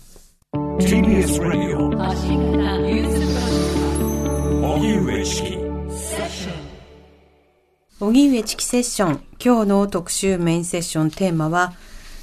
[0.52, 1.90] はい、TBS Radio
[8.02, 9.20] 荻上チキセッション。
[9.44, 11.74] 今日の特集メインセッションテーマは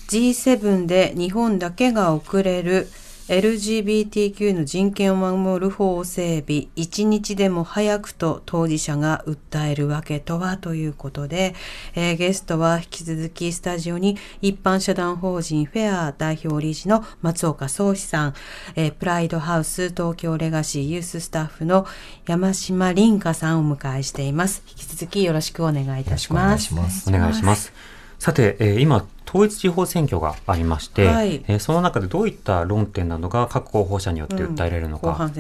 [0.08, 2.88] G7 で日本だけが遅れる
[3.28, 11.54] LGBTQ の人権を守る法整備、一日でも早くと当事者が訴えるわけとはということで、
[11.96, 18.34] えー、ゲストは引き続きスタジオに一般社団法人フェア代表理事の松岡宗志さん、
[18.76, 21.86] えー、プライドハウス東京レガシーユーススタッフの
[22.28, 24.64] 山島凛香さんをお迎えしています。
[24.70, 26.74] 引き続きよろしくお願いいたします。
[26.74, 27.74] お願いします。
[28.20, 35.34] さて、えー、今統一地方選挙がありまして、はい、えー、その中でどういった論点などが各候補者によって訴えられるのか、うん、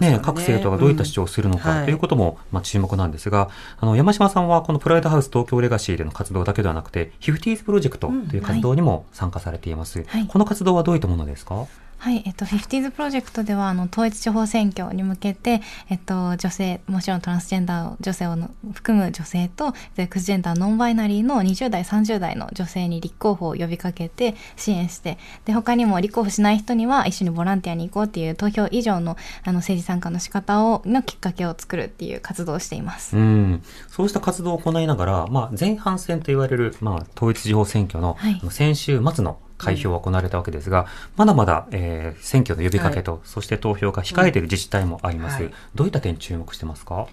[0.00, 10.00] ね、ね、各政党がどういった主張をするのか、ということも、まあ、注目なんですが、あの山島さんはこのプライドハウス東京レガシーでの活動だけではなくて、ヒフティーズプロジェクトという活動にも参加されています。
[10.00, 10.06] うん。
[10.06, 11.54] はい、この活動はどういったものですか？
[11.54, 11.68] はい、
[12.04, 18.36] えっと、フィフティーズプロジェクトでは、あの、統一地方選挙に向けて、えっと、女性、もちろんトランスジェンダー女性を
[18.72, 33.16] 含む女性と、セクスジェンダー、ノンバイナリーの20代、30代の女性に立候補を呼びかけて支援して、で、他にも立候補しない人には一緒にボランティアに行こうっていう投票以上の、あの、政治参加の仕方を、のきっかけを作るっていう活動をしています。
[33.16, 33.62] うん。
[33.88, 40.86] そうした活動を行いながら、まあ、前半戦と言われる、まあ、統一地方選挙の、はい、先週末の開票が行われたわけですが、うん、
[41.16, 47.06] まだまだ、えー、選挙の呼びかけと、はい、そして投票が控えている自治体もあります、うんはい、どういった点注目してますか？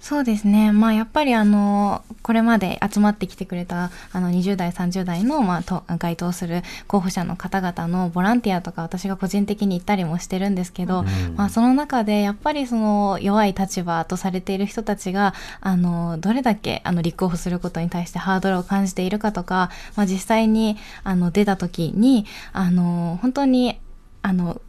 [0.00, 0.72] そうですね。
[0.72, 22.24] まあ、やっぱりあの、これまで集まってきてくれた、あの、20代、30代の、まあ、と該当する候補者の方々のボランティアとか、私が個人的に行ったりもしてるんですけど、うん、まあ、その中で、やっぱりその、弱い立場とされている人たちが、あの、どれだけ、あの、立候補することに対してハードルを感じているかとか、まあ、実際に、あの、出た時に、
[22.54, 23.78] あの、本当に、
[24.22, 24.62] あの、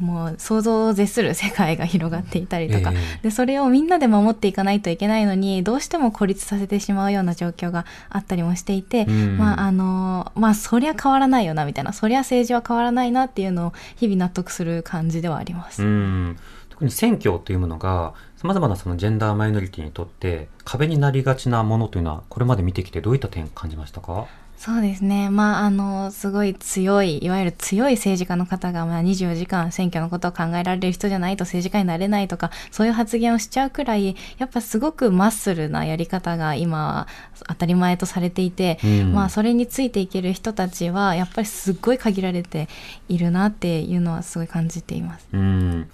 [0.00, 11.92] もう想像を絶する世界が広がっていたりとか、えー、でそれをみんなで守っていかないといけないのにどうしても孤立させてしまうような状況があったりもしていて、うん、まああのまあそりゃ変わらないよなみたいな。
[11.92, 15.82] そりゃ政治は変わらないなっていうのを日々納得する感じではあります。
[15.82, 16.38] うん。
[16.70, 24.26] 特に選挙というものがさまざまなそのジェンダーマイノリティにとって壁になりがちなものというのはこれまで見てきてどういった点感じましたか？
[24.56, 25.28] そうですね。
[25.28, 37.06] まあ、あの、すごい強い、いわゆる強い政治家の方が、まあ、24時間選挙のことを考えられる人じゃないと政治家になれないとか、そういう発言をしちゃうくらい、やっぱすごくマッスルなやり方が今、
[37.46, 42.68] 当たり前とされていて、うん、まあ、それについていける人たちは、やっぱりすっごい限られて
[43.08, 45.28] いるなっていうのはすごい感じています。
[45.32, 45.90] うん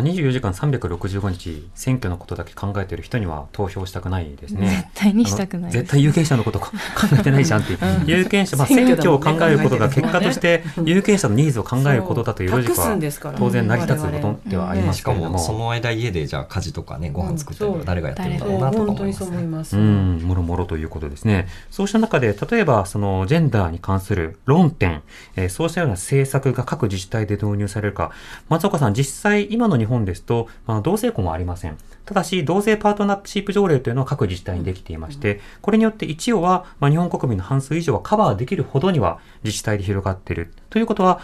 [0.00, 4.68] まあ、24時間365日選挙のことだけ考えてる人には投票したくないですね。
[4.68, 6.70] 絶対にしたくない絶対有権者のこと考
[7.18, 7.78] えてないじゃんっていう。
[8.00, 15.38] うん、有権者、まあ、選挙を考えることが結果として有権者のニーズを考えることだというロジックは当然成り立つことではありますけれども。
[15.38, 19.82] しかもその間家でじゃあ家事とかねご飯作ったりとか誰がやってるんだろうなとか思います、ね。
[19.82, 21.48] うん、もろもろということですね。
[21.70, 25.02] そうした中で例えばそのジェンダーに関する論点、
[25.36, 28.12] えー、そうしたような政策が各自治体で導入されるか。
[28.48, 31.76] 松岡さん、実際今の日本ですとまあ、同性婚はありません。
[32.06, 40.54] ただし、同性パートナーシップ条例というのは各自治体にできていまして、これによって一応は、まあ、日本国民の半数以上はカバーできるほどには自治体で広がっている。
[40.70, 41.20] ということは、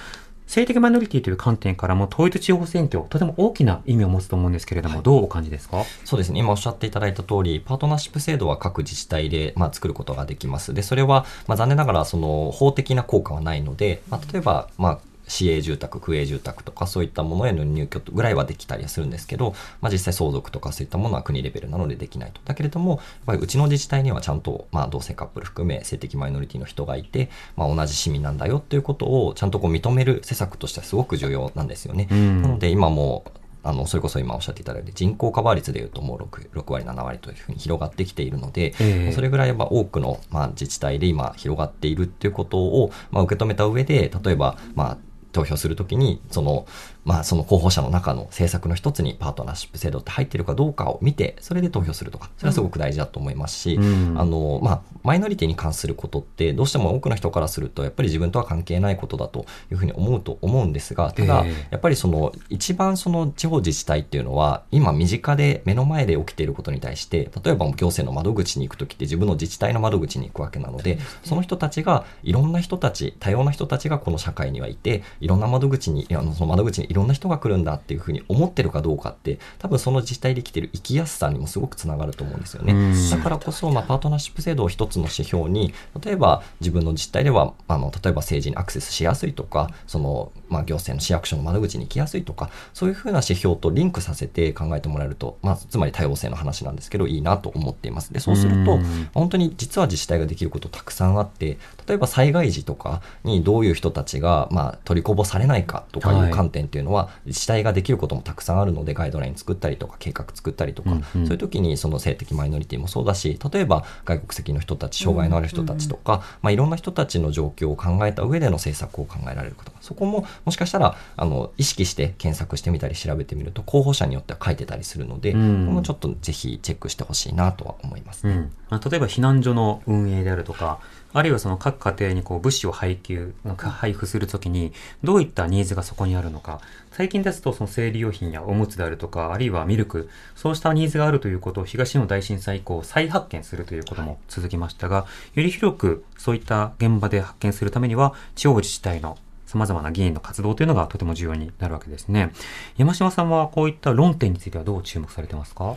[0.47, 5.83] 性的マイノリティという観点からも統一地方選挙、とても大きな意味を持つと思うんですけれども、はい、どうお感じですか？
[6.05, 10.73] そうですね、今おっしゃっていただいた通り、パートナーシップ制度は各自治体で、まあ、作ることができます。
[10.73, 14.99] で、それは、まあ、残念ながら、その、法的な効果はないので、まあ、例えば、まあ、
[15.29, 22.41] 市営住宅、区営住宅とかそういったものへの入居ぐらいはできたりはするんですけど、まあ、実際相続とかそういったものは国レベルなのでできないと。
[22.45, 32.07] だけれども、やっぱりうちの自治体にはちゃんと、まあ、同性カップル含め性的マイノリティの人がいて、まあ、同じ市民なんだよっていうことをちゃんとこう認める施策としてはすごく重要なんですよね。
[32.11, 33.25] なので今も
[33.67, 44.99] あの、それこそ今おっしゃっていただいて人口カバー率でいうともう 6, 6割、7割というふうに広がってきているので、えー、それぐらいや多くの、まあ、自治体で今広がっているっていうことを、まあ、受け止めた上で、例えば、まあ、
[45.37, 46.67] 投票するときに、その、
[47.07, 82.95] まあ、その候補者の中の政策の一つにパートナーシップ制度って入ってるかどうかを見て、それで投票するとか、それはすごく大事だと思いますし、うん、あの、まあ、マイノリティに関することって、どうしても多くの人からすると、やっぱり自分とは関係ないことだというふうに思うと思うんですが、ただ、やっぱりその、一番その地方自治体っていうのは、今身近で目の前で起きていることに対して、例えば行政の窓口に行くときって自分の自治体の窓口に行くわけなので、その人たちが、いろんな人たち、多様な人たちがこの社会にはいて、いろんな窓口に、あのその窓口にいろんな人が来るんだっていうふうに思ってるかどうかって多分その自治体で生きてる生きやすさにもすごくつながると思うんですよね。
[83.11, 85.73] だからこそ、まあ、パートナーシップ制度を一つの指標に
[86.03, 98.13] 例えば自分の自治体ではあの例えば政治にアクセスしやすいとかその、まあ、行政の市役所の窓口に行きやすいとかそういうふうな指標とリンクさせて考えてもらえると、まあ、つまり多様性の話なんですけどいいなと思っています。
[98.13, 98.79] でそうすると
[99.15, 119.73] 本当に実は自治体ができることたくさんあって例えば災害時とかにどういう人たちが、まあ、取りこぼされないかとかいう観点っていうのは、はい、自治体ができることもたくさんあるのでガイドライン作ったりとか計画作ったりとか、そういう時にその性的マイノリティもそうだし例えば外国籍の人たち障害のある人たちとか、まあ、いろんな人たちの状況を考えた上での政策を考えられること。
[119.87, 130.81] そこももしかしたらあの意識して検索してみたり調べてみると候補者によっては書いてたりするので、うん、こもちょっとぜひチェックしてほしいなとは思います、ね、うん、例えば避難所の運営であるとか
[131.17, 136.61] あるいはその各家庭にこう物資を配給、配布するときに、どういったニーズがそこにあるのか。
[136.93, 152.33] 最近ですと、その生理用品やおむつであるとか、あるいはミルク、そうしたニーズがあるということを東日本大震災以降再発見するということも続きましたが、より広くそういった現場で発見するためには、地方自治体の様々な議員の活動というのがとても重要になるわけですね。
[152.77, 155.77] 山島さんはこういった論点についてはどう注目されてますか？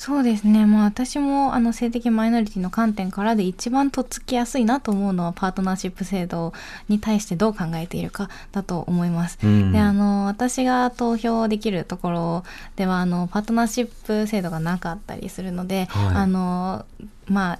[0.00, 6.54] そうですね、まあ、私もあの性的マイノリティの観点からで一番とっつきやすいなと思うのはパートナーシップ制度
[6.88, 9.38] に対してどう考えているかだと思います。
[9.44, 12.44] うん、であの私が投票できるところ
[12.76, 16.86] ではあのパートナーシップ制度がなかったりするので、はい、あの
[17.30, 17.58] まあ、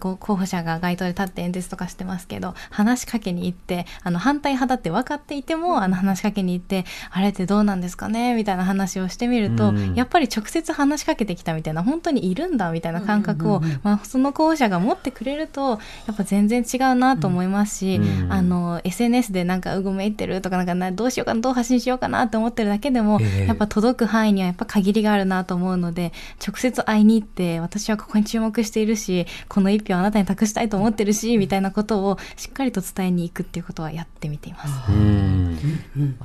[0.00, 8.34] 候補者が街頭で立って演説とかしてますけど話しかけに行ってあの反対派だって分かっていてもあの話しかけに行ってあれってどうなんですかね？
[8.34, 15.76] みたいな話をしてみると、うん、やっぱり直接話しかけてきたみたいな本当にいるんだみたいな感覚を、まあ、その候補者が持ってくれるとや
[16.12, 26.12] っぱ全然違うなと思いますし、うん、あの SNS でなんかうごめいってるとかなんかどうしようかなどう発信しようかなって思ってるだけでも、えー、やっぱ届く範囲にはやっぱ限りがあるなと思うので
[26.44, 29.03] 直接会いに行って私はここに注目しているし
[29.48, 34.74] この一票あなたに託したいと思ってるしみたいなことをしっかりと伝えに行くっていうことはやってみています。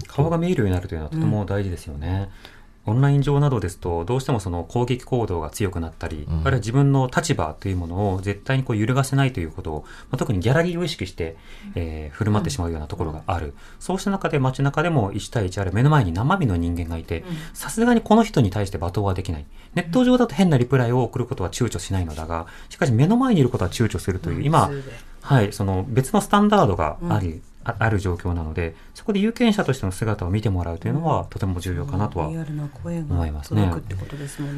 [0.07, 2.29] 顔が見えるようになるというのはとても大事ですよね。
[2.53, 11.35] うんオンライン上などですと、どうしてもその攻撃行動が強くなったり、うん、あるいは自分の立場というものを絶対にこう揺るがせないということを、まあ、特にギャラリーを意識して、
[11.75, 13.47] えー、振る舞ってしまうようなところがある。
[13.47, 17.23] うん、そうした中で街中でも1対1ある目の前に生身の人間がいて、
[17.53, 19.45] さすがにこの人に対して罵倒はできない。
[19.75, 24.71] ネット上だと変なリプライを送ることは躊躇しないのだが、しかし目の前にいることは躊躇するという、今、
[25.21, 33.71] はい、その別のスタンダードがあり、ある状況なのでそこで有権者としての姿を見てもらうというのは、とても重要かなとは思いますね。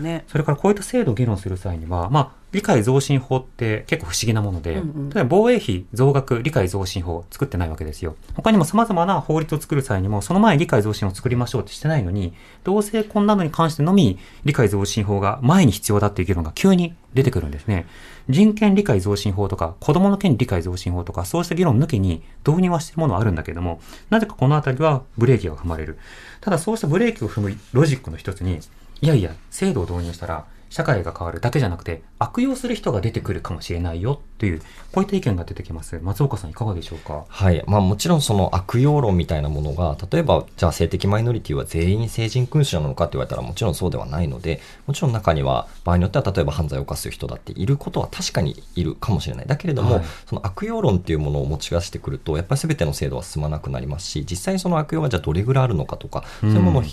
[0.02, 8.16] ねそれからこういった制度を議論する際には、まあ、理解増進法って結構不思議なもので、うんうん、例えば防衛費増額理解増進法を作ってないわけですよ。
[8.34, 12.34] 他にも様々な法律を作る際にも、その前に理解増進を作りましょうってしてないのに、
[12.64, 17.86] 同性婚などに関してのみ理解増進法が前に必要だっていう議論が急に出てくるんですね。
[18.32, 25.98] 人権理解増進法とか、子供の権利理解増進法とか、そうした議論抜きに導入はしてるものはあるんだけども、なぜかこのあたりはブレーキが踏まれる。
[26.40, 28.60] ただそうしたブレーキを踏むロジックの一つに、
[29.02, 34.62] いやいや、制度を導入したら、社会が変わるだけじゃなくて、悪用する人が出てくるかもしれないよという、
[34.92, 36.00] こういった意見が出てきます。
[36.02, 37.26] 松岡さんいかがでしょうか？
[37.28, 37.64] はい。
[37.68, 49.46] まあもちろんその悪用論みたいなものが、例えば、じゃあ性的マイノリティは全員成人君主なのかって言われたらもちろんそうではないので、もちろん中には場合によっては例えば犯罪を犯す人だっていることは確かにいるかもしれない。
[49.46, 56.86] だけれども、はい、その悪用論っていうものを持ち出してくると、やっぱり全ての制度は進まなくなりますし、実際にその悪用がじゃあどれぐらいあるのかとか、そういうものを、あ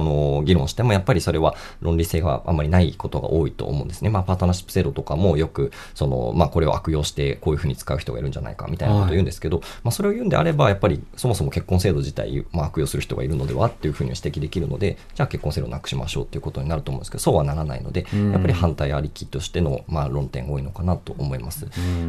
[0.00, 4.10] の議論しても、やっぱりそれは論理性があんまりないことが多いと思うんですですね。
[4.10, 21.66] まあ、パートナーシップ制度とかもよく、その、まあ、これを悪用してこういうふうに使う人がいるんじゃないかみたいなことを言うんですけど、はい、まあ、それを言うんであれば、やっぱりそもそも結婚制度自体、まあ、悪用する人がいるのではっていうふうに指摘できるので、じゃあ結婚制度をなくしましょうっていうことになると思うんですけど、そうはならないので、やっぱり反対ありきとしての、まあ、論点が多いのかなと思います。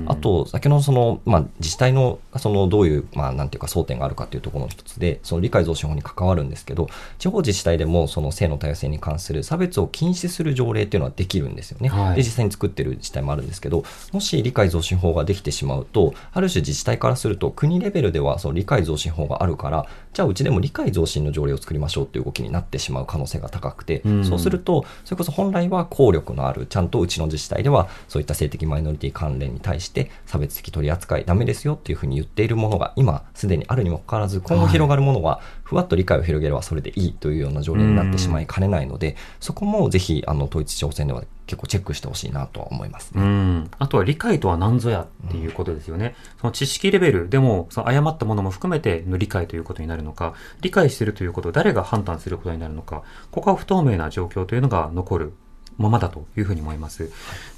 [0.07, 11.89] あと、先ほどその、まあ、自治体の、その、どういう、まあ、なんていうか、争点があるかというところの一つで、その理解増進法に関わるんですけど、地方自治体でも、その性の多様性に関する差別を禁止する条例っていうのはできるんですよね。
[11.89, 46.15] はい、で、実際に作ってる自治体もあるんですけど、もし理解増進法ができてしまうと、ある種自治体からすると、国レベルではその理解増進法があるから、じゃあうちでも理解増進の条例を作りましょうっていう動きになってしまう可能性が高くて、うん、そうすると、それこそ本来は効力のある、ちゃんとうちの自治体では、そういった性的マイノリティ関連に対して差別的取り扱いダメですよっていうふうに言っているものが今すでにあるにもかかわらず、今後広がるものは、ふわっと理解を広げればそれでいいというような条例になってしまいかねないので、そこもぜひ、あの、統一地方選では結構チェックしてほしいなとは思います、ね、うんあとは理解とは何ぞやっていうことですよね。
[46.35, 55.33] うん、その知識レベルでも、その誤ったものも含めての理解ということになるのか、理解してるということを誰が判断することになるのか、ここは不透明な状況というのが残る
[55.77, 57.11] ままだというふうに思います。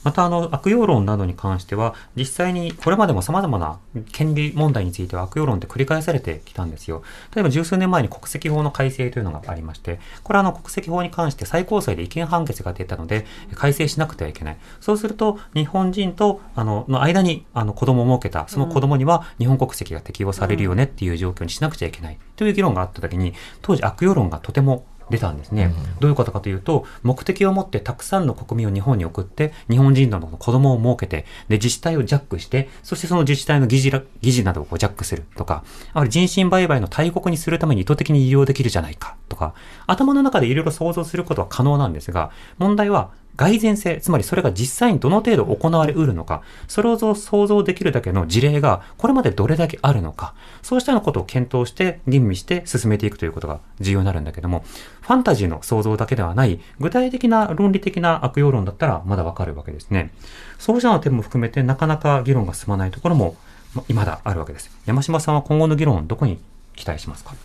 [0.03, 3.79] また、あの、悪用論などに関しては、実際にこれまでも様々な
[4.11, 7.03] 権利問題については悪用論って繰り返されてきたんですよ。
[7.35, 14.57] 例えば十数年前に国籍法の改正というのがありまして、これはあの国籍法に関して最高裁で違憲判決が出たので、改正しなくてはいけない。
[14.79, 22.17] そうすると、日本人と、あの、の間に、あの、子供を設けた、その子供には日本国籍が適用されるよねっていう状況にしなくちゃいけない。
[22.35, 33.91] という議論があった時に、当時悪用論がとても出たんですね、うん、どういうことかというと、目的を持ってたくさんの国民を日本に送って、日本人などの子供を設けて、で、自治体をジャックして、そしてその自治体の議事
[34.21, 39.53] 議事などをこうジャックするとか、ある人身売買の大国にするために意図的に利用できるじゃないかとか、
[39.85, 50.33] 頭の中でいろいろ想像することは可能なんですが、問題は蓋然性、つまりそれが実際にどの程度行われうるのか、それを想像できるだけの事例がこれまでどれだけあるのか、
[50.63, 54.65] そうしたようなことを検討して吟味して進めていくということが重要になるんだけども、
[55.01, 60.11] ファンタジーの想像だけではない、具体的な論理的な悪用論だったらまだわかるわけですね。
[60.57, 63.35] そうしたの点も含めてなかなか議論が進まないところも、
[63.75, 64.71] ま、未だあるわけです。
[64.87, 66.39] 山島さんは今後の議論どこに
[66.75, 67.35] 期待しますか？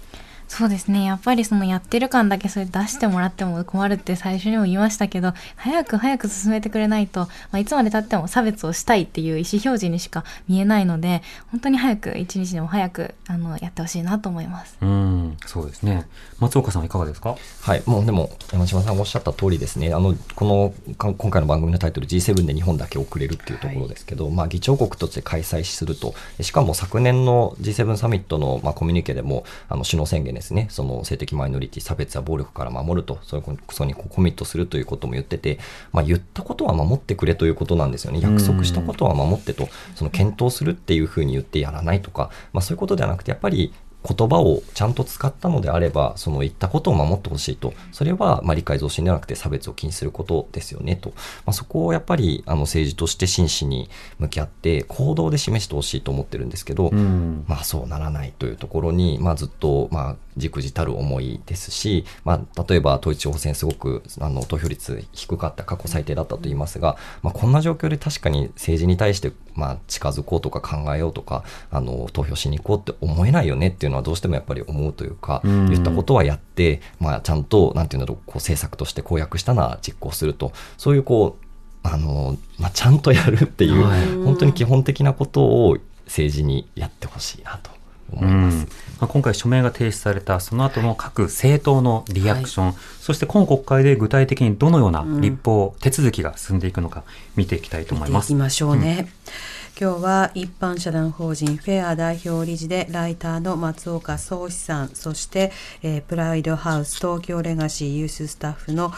[0.55, 1.05] そうですね。
[1.05, 14.77] やっぱりそのやってる感だけそれ出してもらっても困るって最初にも言いましたけど、早く早く進めてくれないと、まあ、いつまで経っても差別をしたいっていう意思表示にしか見えないので、本当に早く、一日でも早く、あの、やってほしいなと思います。
[14.83, 16.07] うん、そうですね。
[16.39, 17.35] 松岡さんはいかがですか？
[17.63, 19.95] はい、もうでも、山島さんがおっしゃった通りですね。
[19.95, 33.19] あの、この、今回の番組のタイトル G7 で日本だけ遅れるっていうところですけど、はい、まあ、議長国として開催すると、しかも昨年の G7 サミットの、まあ、コミュニケでも、あの、首脳宣言ですね、その、的マイノリティ差別や暴力から守ると。
[33.23, 35.59] それこそにコミットするということも言ってて、
[35.93, 38.21] まあ、言ったことは守ってくれということなんですよね。
[38.21, 39.69] 約束したことは守ってと。
[39.95, 43.73] その検討するっていうふうに言ってやらないとか、まあ、そういうことではなくてやっぱり
[44.05, 47.73] 言葉をちゃんと使ったのであれば、その言ったことを守ってほしいと。
[47.93, 51.11] それは、まあ、理解増進ではなくて差別を禁止することですよねと。
[51.47, 53.89] まあ、そこをやっぱり、あの、政治として真摯に
[54.19, 81.47] 向き合って、行動で示してほしいと思ってるんですけど、うん、まあ、そうならないというところに、まあ、ずっと、まあ、じくじたる思いですし、まあ、例えば統一地方選すごくあの投票率低かった過去最低だったと言いますが、まあ、こんな状況で確かに政治に対して、まあ、近づこうとか考えようとかあの投票しに行こうって思えないよねっていうのはどうしてもやっぱり思うというか、言ったことはやって、まあ、ちゃんとなんていうんだろうこう政策として公約したのは実行するとそういうこう
[81.89, 87.71] あの、まあ、ちゃんとやるっていう、本当に基本的なことを政治にやってほしいなと。
[88.15, 88.67] 思います。
[89.01, 97.05] まあ、今回署名が提出されたその後の各政党のリアクション、はい、そして今国会で具体的にどのような立法、手続きが進んでいくのか
[97.37, 98.27] 見ていきたいと思います。
[98.27, 99.09] いきましょうね。
[99.09, 105.53] うん今日は一般社団法人フェア代表理事でライターの松岡壮志さんそして、
[105.83, 108.93] えー、プライドハウス東京レガシーユーススタッフの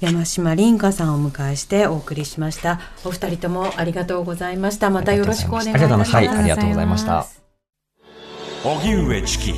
[0.00, 2.80] 山島凛香さんをお迎えしてお送りしました。
[3.04, 4.90] お二人ともありがとうございました。
[4.90, 6.16] またよろしくお願いします。
[6.16, 7.26] ありがとうございました。
[8.62, 9.54] 荻上チキ